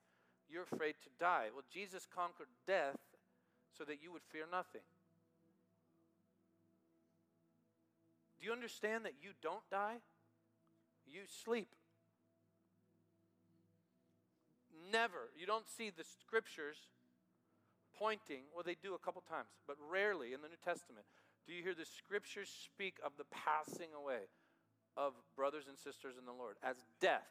[0.49, 1.49] you're afraid to die.
[1.53, 3.01] Well, Jesus conquered death
[3.77, 4.83] so that you would fear nothing.
[8.39, 9.97] Do you understand that you don't die?
[11.07, 11.69] You sleep.
[14.93, 15.31] Never.
[15.39, 16.77] You don't see the scriptures
[17.99, 21.07] pointing, well, they do a couple times, but rarely in the New Testament
[21.47, 24.31] do you hear the scriptures speak of the passing away
[24.97, 27.29] of brothers and sisters in the Lord as death.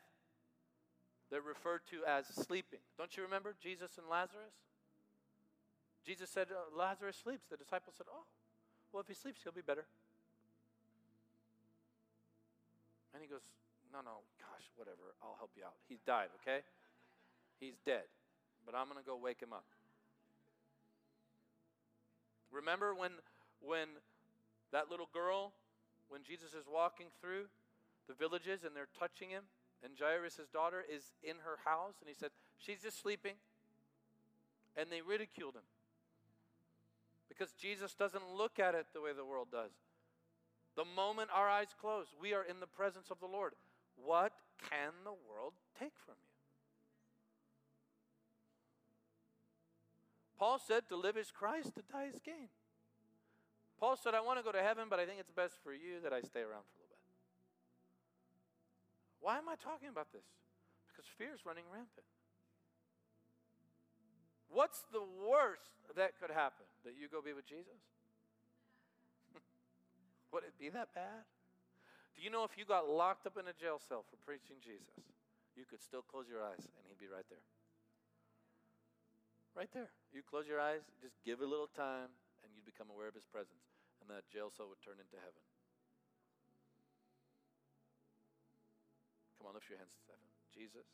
[1.30, 2.80] They're referred to as sleeping.
[2.98, 4.52] Don't you remember Jesus and Lazarus?
[6.06, 7.46] Jesus said, uh, Lazarus sleeps.
[7.50, 8.26] The disciples said, Oh,
[8.92, 9.86] well, if he sleeps, he'll be better.
[13.14, 13.46] And he goes,
[13.94, 15.16] No, no, gosh, whatever.
[15.22, 15.78] I'll help you out.
[15.88, 16.66] He's died, okay?
[17.60, 18.10] He's dead.
[18.66, 19.66] But I'm going to go wake him up.
[22.52, 23.12] Remember when,
[23.62, 23.88] when
[24.72, 25.54] that little girl
[26.10, 27.46] when Jesus is walking through
[28.08, 29.44] the villages and they're touching him,
[29.84, 33.36] and Jairus' daughter is in her house, and he said, She's just sleeping.
[34.78, 35.68] And they ridiculed him.
[37.28, 39.72] Because Jesus doesn't look at it the way the world does.
[40.76, 43.54] The moment our eyes close, we are in the presence of the Lord.
[43.96, 44.34] What
[44.70, 46.32] can the world take from you?
[50.38, 52.50] Paul said, To live is Christ, to die is gain.
[53.82, 55.98] Paul said, I want to go to heaven, but I think it's best for you
[56.06, 57.18] that I stay around for a little bit.
[59.26, 60.30] Why am I talking about this?
[60.86, 62.06] Because fear is running rampant.
[64.54, 66.70] What's the worst that could happen?
[66.86, 67.82] That you go be with Jesus?
[70.30, 71.26] Would it be that bad?
[72.14, 75.10] Do you know if you got locked up in a jail cell for preaching Jesus,
[75.58, 77.42] you could still close your eyes and he'd be right there?
[79.58, 79.90] Right there.
[80.14, 82.14] You close your eyes, just give a little time,
[82.46, 83.71] and you'd become aware of his presence
[84.12, 85.44] that jail cell would turn into heaven.
[89.40, 90.28] Come on, lift your hands to heaven.
[90.54, 90.86] Jesus,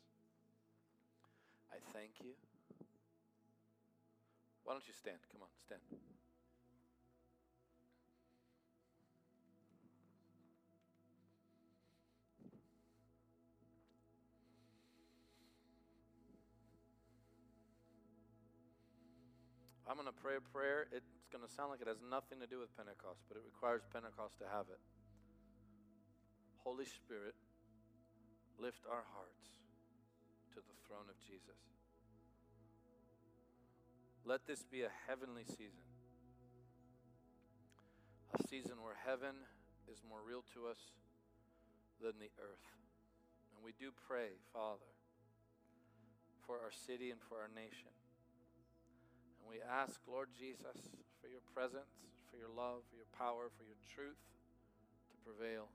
[1.74, 2.38] I thank you.
[4.64, 5.20] Why don't you stand?
[5.32, 5.82] Come on, stand.
[19.88, 20.92] I'm going to pray a prayer.
[20.92, 23.88] It's going to sound like it has nothing to do with Pentecost, but it requires
[23.88, 24.84] Pentecost to have it.
[26.68, 27.40] Holy Spirit,
[28.60, 29.48] lift our hearts
[30.52, 31.56] to the throne of Jesus.
[34.28, 35.88] Let this be a heavenly season,
[38.36, 39.48] a season where heaven
[39.88, 40.92] is more real to us
[42.04, 42.68] than the earth.
[43.56, 44.92] And we do pray, Father,
[46.46, 47.97] for our city and for our nation.
[49.48, 50.92] We ask, Lord Jesus,
[51.24, 51.88] for your presence,
[52.28, 54.20] for your love, for your power, for your truth
[55.10, 55.72] to prevail.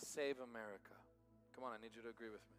[0.00, 0.96] Save America.
[1.54, 2.56] Come on, I need you to agree with me.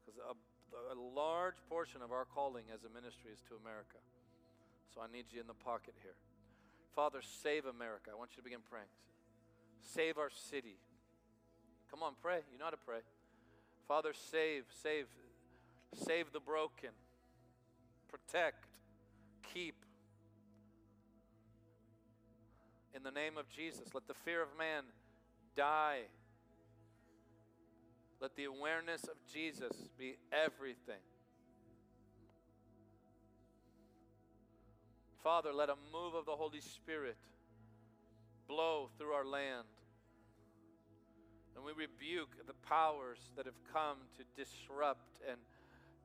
[0.00, 4.00] Because a, a large portion of our calling as a ministry is to America.
[4.90, 6.16] So I need you in the pocket here.
[6.96, 8.10] Father, save America.
[8.10, 8.90] I want you to begin praying.
[9.84, 10.80] Save our city.
[11.92, 12.40] Come on, pray.
[12.50, 13.04] You know how to pray.
[13.86, 15.06] Father, save, save,
[15.94, 16.90] save the broken
[18.08, 18.66] protect,
[19.54, 19.74] keep.
[22.94, 24.84] In the name of Jesus, let the fear of man
[25.56, 26.00] die.
[28.20, 31.02] Let the awareness of Jesus be everything.
[35.22, 37.16] Father, let a move of the Holy Spirit
[38.48, 39.66] blow through our land.
[41.54, 45.38] And we rebuke the powers that have come to disrupt and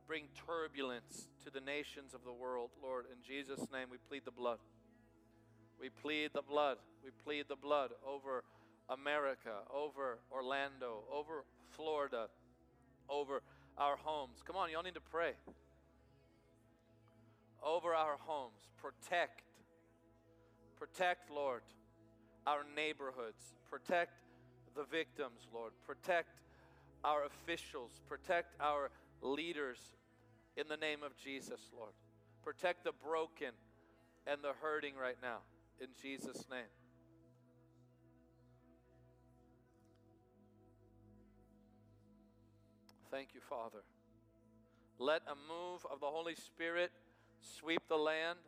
[0.07, 2.69] bring turbulence to the nations of the world.
[2.81, 4.59] Lord, in Jesus' name, we plead the blood.
[5.79, 6.77] We plead the blood.
[7.03, 8.43] We plead the blood over
[8.89, 12.27] America, over Orlando, over Florida,
[13.09, 13.41] over
[13.77, 14.39] our homes.
[14.45, 15.33] Come on, y'all need to pray.
[17.63, 18.69] Over our homes.
[18.81, 19.41] Protect.
[20.77, 21.61] Protect, Lord,
[22.45, 23.55] our neighborhoods.
[23.69, 24.11] Protect
[24.75, 25.71] the victims, Lord.
[25.87, 26.29] Protect
[27.03, 28.01] our officials.
[28.07, 28.89] Protect our
[29.23, 29.79] leaders
[30.55, 31.93] in the name of Jesus, Lord.
[32.43, 33.51] Protect the broken
[34.27, 35.39] and the hurting right now
[35.79, 36.69] in Jesus' name.
[43.09, 43.83] Thank you, Father.
[44.97, 46.91] Let a move of the Holy Spirit
[47.41, 48.39] sweep the land.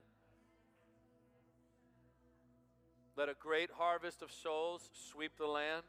[3.16, 5.84] Let a great harvest of souls sweep the land.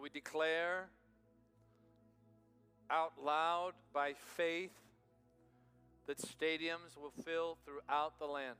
[0.00, 0.88] And we declare
[2.88, 4.72] out loud by faith
[6.06, 8.56] that stadiums will fill throughout the land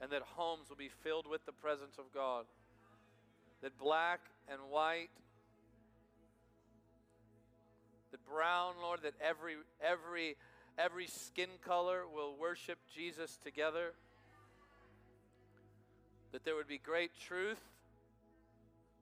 [0.00, 2.46] and that homes will be filled with the presence of God.
[3.60, 4.20] That black
[4.50, 5.10] and white,
[8.10, 10.36] that brown, Lord, that every every
[10.78, 13.92] every skin color will worship Jesus together.
[16.32, 17.60] That there would be great truth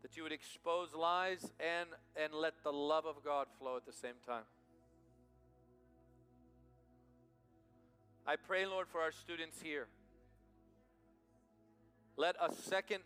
[0.03, 3.92] that you would expose lies and, and let the love of God flow at the
[3.92, 4.44] same time.
[8.26, 9.88] I pray, Lord, for our students here.
[12.16, 13.03] Let a second,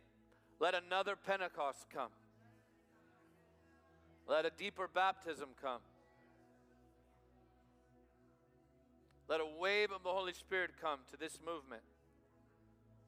[0.60, 2.10] let another Pentecost come.
[4.26, 5.80] Let a deeper baptism come.
[9.28, 11.82] Let a wave of the Holy Spirit come to this movement,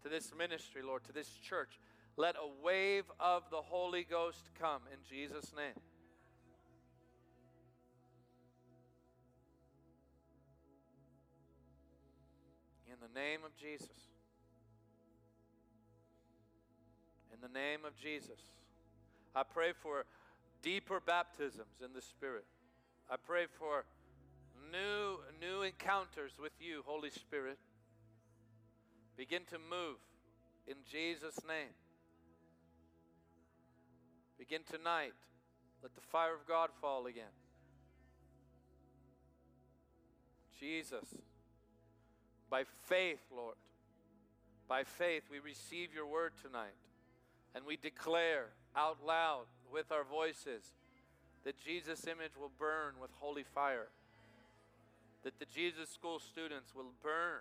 [0.02, 1.78] to this ministry, Lord, to this church.
[2.16, 5.78] Let a wave of the Holy Ghost come in Jesus' name.
[12.86, 13.88] In the name of Jesus.
[17.34, 18.40] In the name of Jesus.
[19.34, 20.06] I pray for
[20.62, 22.46] deeper baptisms in the Spirit.
[23.10, 23.84] I pray for
[24.72, 27.58] new new encounters with you, Holy Spirit.
[29.18, 29.98] Begin to move
[30.66, 31.74] in Jesus' name.
[34.38, 35.12] Begin tonight.
[35.82, 37.24] Let the fire of God fall again.
[40.58, 41.14] Jesus,
[42.48, 43.56] by faith, Lord,
[44.68, 46.74] by faith, we receive your word tonight
[47.54, 50.62] and we declare out loud with our voices
[51.44, 53.88] that Jesus' image will burn with holy fire,
[55.22, 57.40] that the Jesus school students will burn,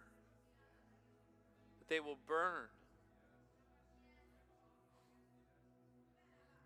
[1.79, 2.67] that they will burn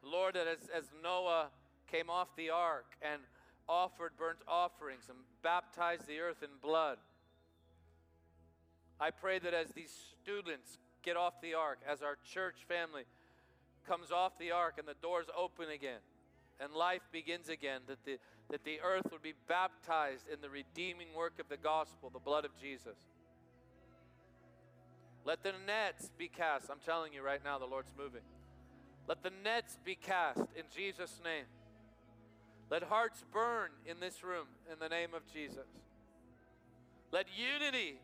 [0.04, 1.50] Lord, that as, as Noah
[1.91, 3.22] came off the ark and
[3.68, 6.97] offered burnt offerings and baptized the earth in blood,
[9.00, 13.04] I pray that as these students get off the ark, as our church family
[13.88, 16.00] comes off the ark and the doors open again
[16.60, 18.18] and life begins again, that the,
[18.50, 22.43] that the earth would be baptized in the redeeming work of the gospel, the blood
[22.43, 22.97] of Jesus.
[25.26, 26.69] Let the nets be cast.
[26.69, 28.22] I'm telling you right now, the Lord's moving.
[29.10, 31.45] Let the nets be cast in Jesus' name.
[32.69, 35.65] Let hearts burn in this room in the name of Jesus.
[37.11, 37.95] Let unity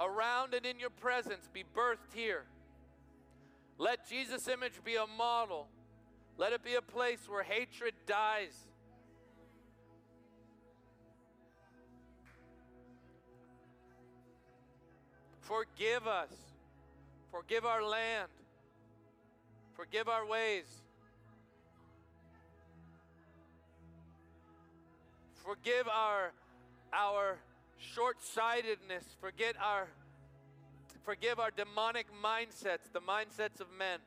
[0.00, 2.42] around and in your presence be birthed here.
[3.78, 5.68] Let Jesus' image be a model.
[6.36, 8.66] Let it be a place where hatred dies.
[15.38, 16.32] Forgive us.
[17.30, 18.28] Forgive our land.
[19.80, 20.66] Forgive our ways.
[25.42, 26.32] Forgive our,
[26.92, 27.38] our
[27.78, 29.04] short-sightedness.
[29.22, 29.88] Forget our,
[31.02, 34.00] forgive our demonic mindsets, the mindsets of men.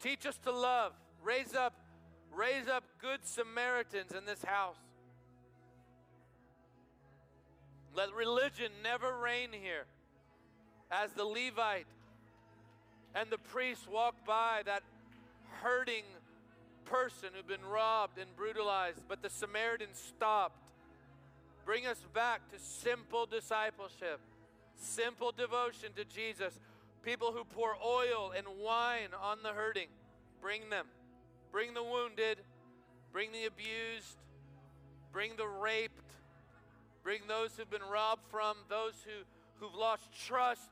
[0.00, 0.92] Teach us to love.
[1.24, 1.74] Raise up,
[2.32, 4.78] raise up good Samaritans in this house.
[7.92, 9.86] Let religion never reign here.
[10.92, 11.86] As the Levite
[13.14, 14.82] and the priest walked by that
[15.62, 16.04] hurting
[16.84, 20.58] person who'd been robbed and brutalized, but the Samaritan stopped.
[21.64, 24.20] Bring us back to simple discipleship,
[24.76, 26.58] simple devotion to Jesus.
[27.02, 29.88] People who pour oil and wine on the hurting,
[30.40, 30.86] bring them.
[31.50, 32.38] Bring the wounded,
[33.12, 34.16] bring the abused,
[35.12, 36.14] bring the raped,
[37.02, 39.24] bring those who've been robbed from, those who,
[39.60, 40.70] who've lost trust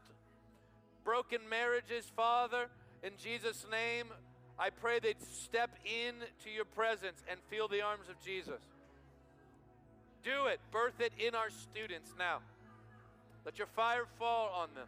[1.04, 2.68] broken marriages, Father,
[3.02, 4.06] in Jesus' name,
[4.58, 8.60] I pray they'd step into your presence and feel the arms of Jesus.
[10.22, 10.60] Do it.
[10.70, 12.40] Birth it in our students now.
[13.44, 14.86] Let your fire fall on them.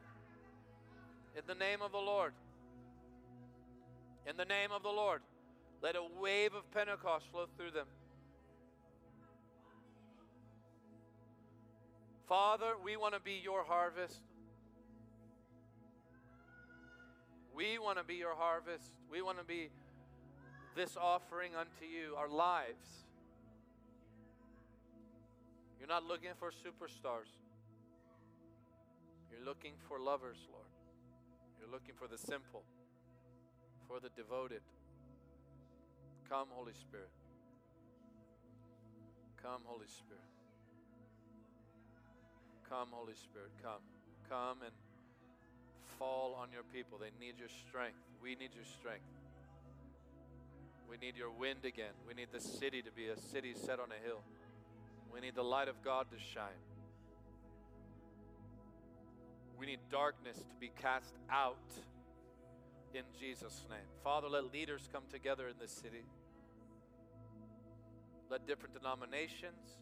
[1.37, 2.35] In the name of the Lord.
[4.29, 5.21] In the name of the Lord,
[5.83, 7.87] let a wave of Pentecost flow through them.
[12.29, 14.21] Father, we want to be your harvest.
[17.55, 18.91] We want to be your harvest.
[19.11, 19.71] We want to be
[20.75, 23.05] this offering unto you, our lives.
[25.79, 27.29] You're not looking for superstars.
[29.31, 30.67] You're looking for lovers, Lord.
[31.59, 32.63] You're looking for the simple,
[33.89, 34.63] for the devoted.
[36.29, 37.11] Come, Holy Spirit.
[39.43, 40.23] Come, Holy Spirit.
[42.69, 43.51] Come, Holy Spirit.
[43.63, 43.83] Come.
[44.29, 44.73] Come and
[45.99, 46.99] fall on your people.
[46.99, 47.99] They need your strength.
[48.23, 49.07] We need your strength.
[50.89, 51.95] We need your wind again.
[52.07, 54.21] We need the city to be a city set on a hill.
[55.13, 56.61] We need the light of God to shine.
[59.59, 61.57] We need darkness to be cast out
[62.95, 63.87] in Jesus' name.
[64.03, 66.05] Father, let leaders come together in this city.
[68.31, 69.79] Let different denominations,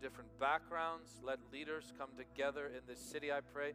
[0.00, 3.72] different backgrounds, let leaders come together in this city, I pray,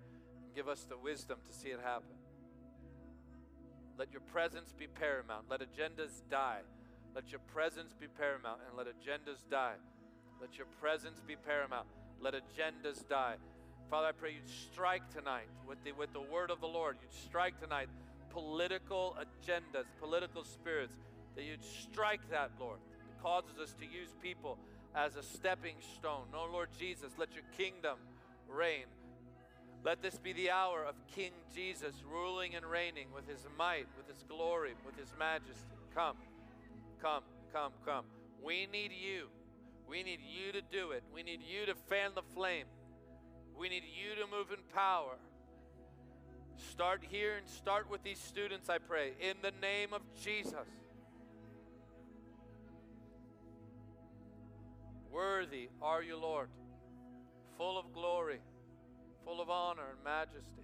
[0.50, 2.18] and give us the wisdom to see it happen.
[4.00, 5.46] Let your presence be paramount.
[5.50, 6.62] Let agendas die.
[7.14, 9.76] Let your presence be paramount and let agendas die.
[10.42, 11.86] Let your presence be paramount.
[12.20, 13.36] Let agendas die.
[13.92, 16.98] Father, I pray you'd strike tonight with the, with the word of the Lord.
[17.02, 17.90] You'd strike tonight
[18.30, 20.94] political agendas, political spirits,
[21.36, 22.80] that you'd strike that, Lord.
[23.10, 24.58] It causes us to use people
[24.96, 26.26] as a stepping stone.
[26.32, 27.98] No, Lord Jesus, let your kingdom
[28.48, 28.86] reign.
[29.84, 34.08] Let this be the hour of King Jesus ruling and reigning with his might, with
[34.08, 35.64] his glory, with his majesty.
[35.96, 36.18] Come,
[37.02, 37.24] come,
[37.54, 38.04] come, come.
[38.44, 39.28] We need you.
[39.88, 41.04] We need you to do it.
[41.14, 42.66] We need you to fan the flame.
[43.58, 45.16] We need you to move in power.
[46.58, 50.54] Start here and start with these students, I pray, in the name of Jesus.
[55.10, 56.50] Worthy are you, Lord,
[57.58, 58.40] full of glory
[59.30, 60.64] full of honor and majesty.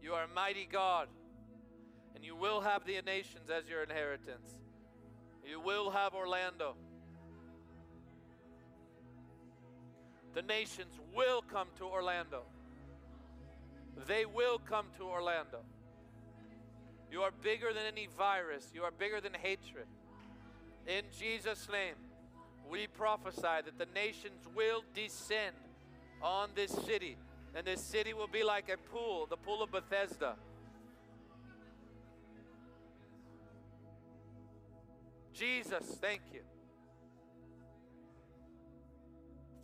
[0.00, 1.08] You are a mighty God,
[2.14, 4.60] and you will have the nations as your inheritance.
[5.44, 6.76] You will have Orlando.
[10.34, 12.42] The nations will come to Orlando.
[14.06, 15.58] They will come to Orlando.
[17.10, 18.70] You are bigger than any virus.
[18.72, 19.86] You are bigger than hatred.
[20.86, 21.94] In Jesus' name,
[22.70, 25.56] we prophesy that the nations will descend
[26.22, 27.16] on this city
[27.54, 30.34] and this city will be like a pool, the pool of Bethesda.
[35.32, 36.40] Jesus, thank you.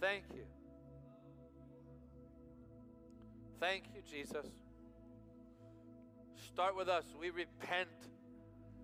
[0.01, 0.43] Thank you.
[3.61, 4.47] Thank you, Jesus.
[6.53, 7.05] Start with us.
[7.21, 7.89] We repent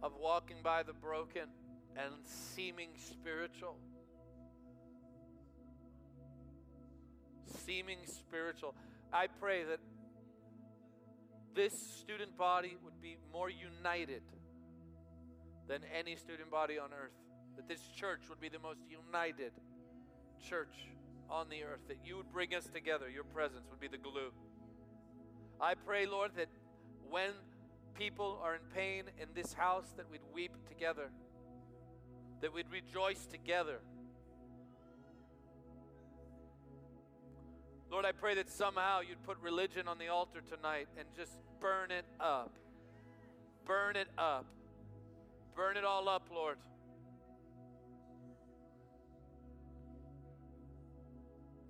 [0.03, 1.49] of walking by the broken
[1.97, 3.77] and seeming spiritual.
[7.65, 8.75] Seeming spiritual.
[9.13, 9.81] I pray that
[11.55, 14.23] this student body would be more united
[15.69, 17.13] than any student body on earth.
[17.57, 19.53] That this church would be the most united
[20.47, 20.75] church
[21.31, 21.81] on the earth.
[21.89, 23.09] That you would bring us together.
[23.09, 24.33] Your presence would be the glue.
[25.61, 26.49] I pray, Lord, that
[27.09, 27.31] when
[27.95, 31.11] people are in pain in this house, that we'd weep together,
[32.43, 33.81] that we'd rejoice together
[37.91, 41.91] Lord, I pray that somehow you'd put religion on the altar tonight and just burn
[41.91, 42.53] it up.
[43.65, 44.47] Burn it up.
[45.55, 46.59] Burn it all up, Lord.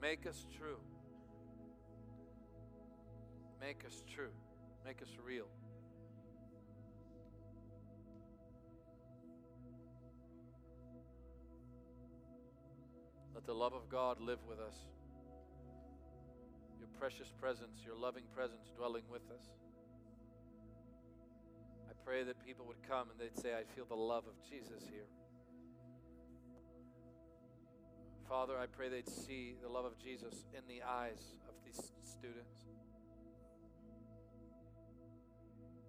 [0.01, 0.79] Make us true.
[3.61, 4.31] Make us true.
[4.85, 5.47] Make us real.
[13.35, 14.77] Let the love of God live with us
[16.99, 19.45] precious presence, your loving presence dwelling with us.
[21.89, 24.83] I pray that people would come and they'd say, I feel the love of Jesus
[24.91, 25.09] here.
[28.29, 32.65] Father, I pray they'd see the love of Jesus in the eyes of these students,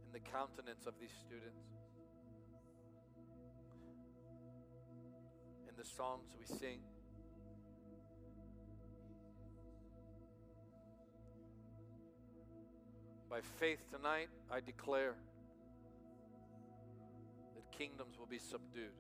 [0.06, 1.66] in the countenance of these students,
[5.68, 6.80] in the songs we sing.
[13.30, 15.16] By faith tonight, I declare
[17.56, 18.96] that kingdoms will be subdued.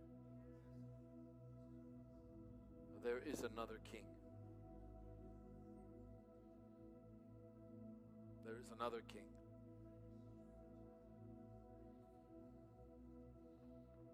[3.04, 4.04] There is another king.
[8.44, 9.30] There is another king.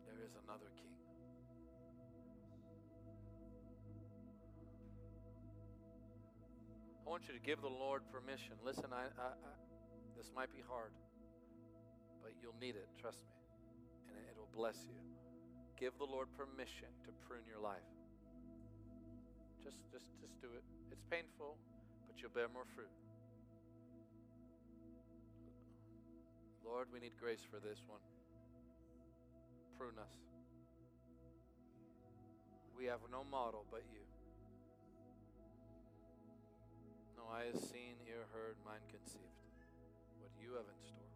[0.06, 0.94] There is another king.
[7.04, 8.54] I want you to give the Lord permission.
[8.64, 9.73] Listen, I, I,
[10.24, 10.96] this might be hard,
[12.24, 13.36] but you'll need it, trust me,
[14.08, 14.96] and it, it'll bless you.
[15.76, 17.84] Give the Lord permission to prune your life.
[19.60, 20.64] Just, just, just do it.
[20.96, 21.60] It's painful,
[22.08, 22.88] but you'll bear more fruit.
[26.64, 28.00] Lord, we need grace for this one.
[29.76, 30.16] Prune us.
[32.80, 34.08] We have no model but you.
[37.20, 39.33] No eye has seen, ear heard, mind conceived
[40.54, 41.10] you have in store.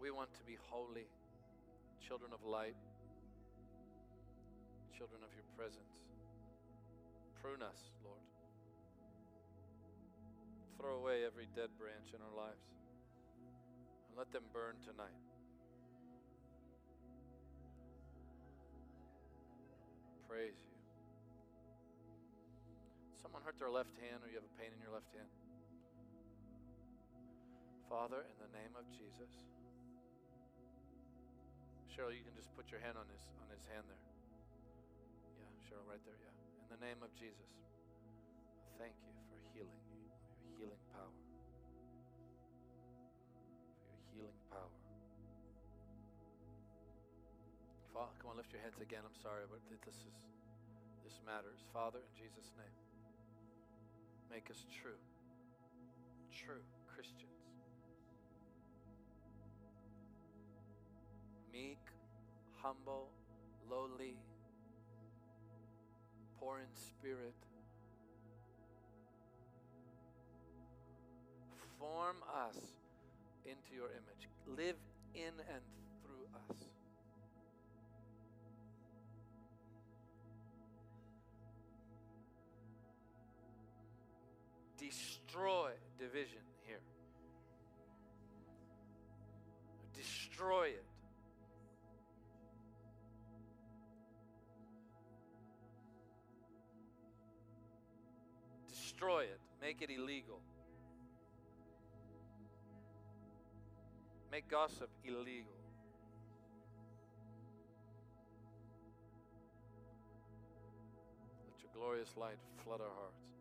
[0.00, 1.04] We want to be holy,
[2.00, 2.80] children of light,
[4.96, 5.92] children of your presence.
[7.42, 8.24] Prune us, Lord.
[10.80, 12.64] Throw away every dead branch in our lives
[14.08, 15.12] and let them burn tonight.
[20.26, 20.67] Praise you.
[23.28, 25.28] Someone hurt their left hand, or you have a pain in your left hand.
[27.84, 29.28] Father, in the name of Jesus.
[31.92, 34.00] Cheryl, you can just put your hand on his on his hand there.
[35.44, 36.16] Yeah, Cheryl, right there.
[36.16, 36.32] Yeah.
[36.64, 37.52] In the name of Jesus,
[38.80, 40.08] thank you for healing you,
[40.48, 41.12] your healing power,
[43.76, 44.72] for your healing power.
[47.92, 49.04] Father, come on, lift your hands again.
[49.04, 50.16] I'm sorry, but this is
[51.04, 51.60] this matters.
[51.76, 52.87] Father, in Jesus' name,
[54.30, 55.00] make us true,
[56.32, 57.24] true Christians.
[61.52, 61.78] Meek,
[62.62, 63.08] humble,
[63.70, 64.16] lowly,
[66.38, 67.34] poor in spirit.
[71.78, 72.56] Form us
[73.44, 74.28] into your image.
[74.46, 74.76] Live
[75.14, 75.62] in and
[76.02, 76.67] through us.
[85.38, 85.70] Destroy
[86.00, 86.80] division here.
[89.94, 90.84] Destroy it.
[98.68, 99.38] Destroy it.
[99.62, 100.40] Make it illegal.
[104.32, 105.52] Make gossip illegal.
[111.46, 113.37] Let your glorious light flood our hearts.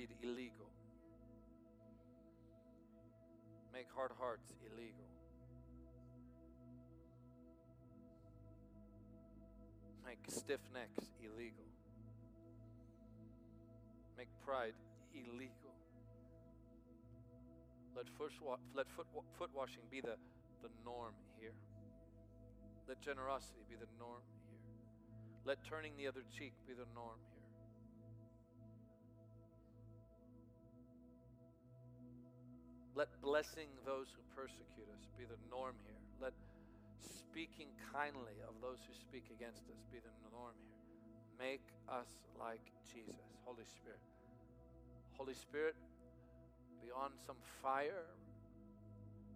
[0.00, 0.66] Greed illegal.
[3.72, 5.04] Make hard hearts illegal.
[10.04, 11.64] Make stiff necks illegal.
[14.16, 14.74] Make pride
[15.14, 15.74] illegal.
[17.96, 18.32] Let foot,
[18.74, 19.06] let foot,
[19.38, 20.16] foot washing be the,
[20.62, 21.52] the norm here.
[22.88, 24.58] Let generosity be the norm here.
[25.44, 27.39] Let turning the other cheek be the norm here.
[33.00, 35.96] Let blessing those who persecute us be the norm here.
[36.20, 36.36] Let
[37.00, 40.84] speaking kindly of those who speak against us be the norm here.
[41.40, 43.40] Make us like Jesus.
[43.48, 44.04] Holy Spirit.
[45.16, 45.80] Holy Spirit,
[46.84, 48.04] beyond some fire,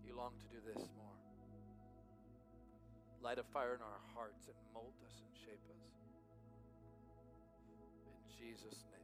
[0.04, 1.16] you long to do this more.
[3.24, 5.88] Light a fire in our hearts and mold us and shape us.
[7.72, 9.03] In Jesus' name.